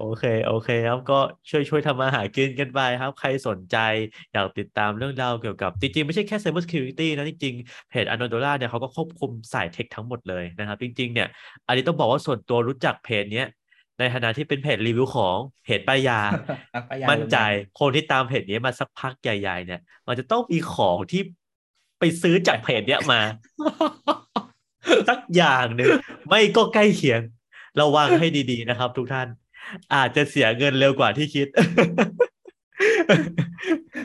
[0.00, 1.18] โอเค โอเคครับก็
[1.50, 3.76] ช่วยช่วยทำมาหากินกันไปครับ ใครสนใจ
[4.32, 8.46] อยากติดตามเรื่องราวเกี่ยวกับ จริง ๆ ไม่ใช่แค่ Cyber Security นะ จริง ๆ เพจ a n o d o l
[8.50, 11.28] a เนี่ยเขาก็ควบคุมสายเทคทั้งหมดเลยนะครับ จริง ๆ เนี่ย
[11.66, 13.48] อันนี้ต้องบอกว่าส่วนตัวรู้จักเพจเนี้ย
[13.98, 16.20] ในฐานะที่เป็นเพจรีวิวของเพจป้ายยา
[16.90, 17.36] ป้ายยา มั่นใจ
[17.80, 21.22] คนที่ตามเพจนี้มาสักพักใหญ่ ๆ เนี่ย มันจะต้องมีของที่
[21.98, 23.20] ไปซื้อจากเพจเนี้ยมา
[25.08, 25.90] สักอย่างหนึ่ง
[26.28, 27.20] ไม่ก็ใกล้เคียง
[27.80, 29.28] ระวังให้ดีๆนะครับ ทุกท่าน
[29.94, 31.48] อาจจะเสียเงินเร็วกว่าที่คิด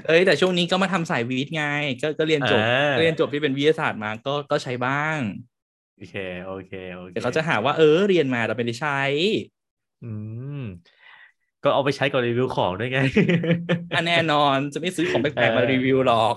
[0.07, 1.63] เอ้ยแต่ช่วงนี้ก็มาทำสายวิทย์ไง
[2.01, 5.17] ก็ก็เรียนจบอ่า ก็เรียนจบที่เป็นวิทยาศาสตร์มาก็ก็ใช้บ้าง
[5.97, 8.99] โอเค โอเค โอเค เดี๋ยวเขาจะหาว่าเออเรียนมาแต่ไม่ได้ใช้
[10.03, 10.11] อื
[10.59, 10.61] ม
[11.63, 12.99] ก็เอาไปใช้ก่อนรีวิวของด้วยไง
[13.95, 16.35] อันแน่นอนจะไม่ซื้อของแปลกๆมารีวิวหรอก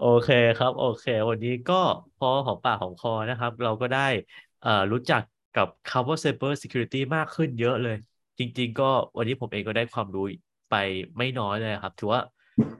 [0.00, 1.80] โอเคครับ โอเค วันนี้ก็
[2.18, 4.08] พอหอมปากหอมคอนะครับ เราก็ได้
[4.53, 4.53] เอ่อ
[4.92, 5.22] รู้จัก
[5.54, 7.96] กับคำว่า Cyber Security มากขึ้นเยอะเลย
[8.38, 10.24] จริง ๆ ก็วันนี้ผมเองก็ได้ความรู้
[10.70, 10.74] ไป
[11.16, 12.20] ไม่น้อยเลยครับ ถือว่า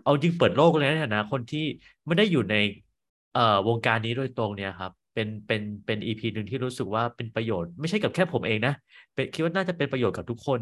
[0.03, 1.67] เอาจริงเปิดโลกเลยในฐานะคนที่
[2.07, 2.57] ไม่ได้อยู่ใน
[3.35, 8.75] เอ่อวงการนี้โดยตรงเนี่ยครับเป็นเป็นเป็น EP หนึ่งที่รู้สึกว่าเป็นประโยชน์ไม่ใช่กับแค่ผมเองนะ
[9.15, 10.61] เป็นคิดว่าน่าจะเป็นประโยชน์กับทุกคน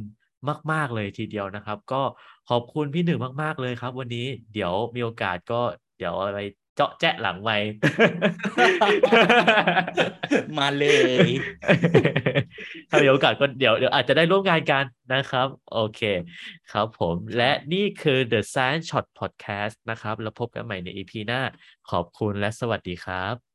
[0.72, 2.02] มาก ๆ เลยทีเดียวนะครับ ก็
[2.50, 5.60] ขอบคุณพี่หนึ่งมาก ๆ เลยครับ วันนี้เดี๋ยวมีโอกาสก็
[5.96, 6.38] เดี๋ยวอะไร
[6.76, 7.68] เจาะแจ๊ะหลังไมค์
[10.58, 10.84] มาเล
[11.26, 11.28] ย
[12.90, 16.00] ถ้ามีโอกาสก็เดี๋ยวเดี๋ยวอาจจะได้ร่วมงานกันนะครับ โอเค
[16.72, 21.40] ครับผมและนี่คือ The Science Shot Podcast นะครับ แล้วพบกันใหม่ใน EP หน้า
[21.90, 23.51] ขอบคุณและสวัสดีครับ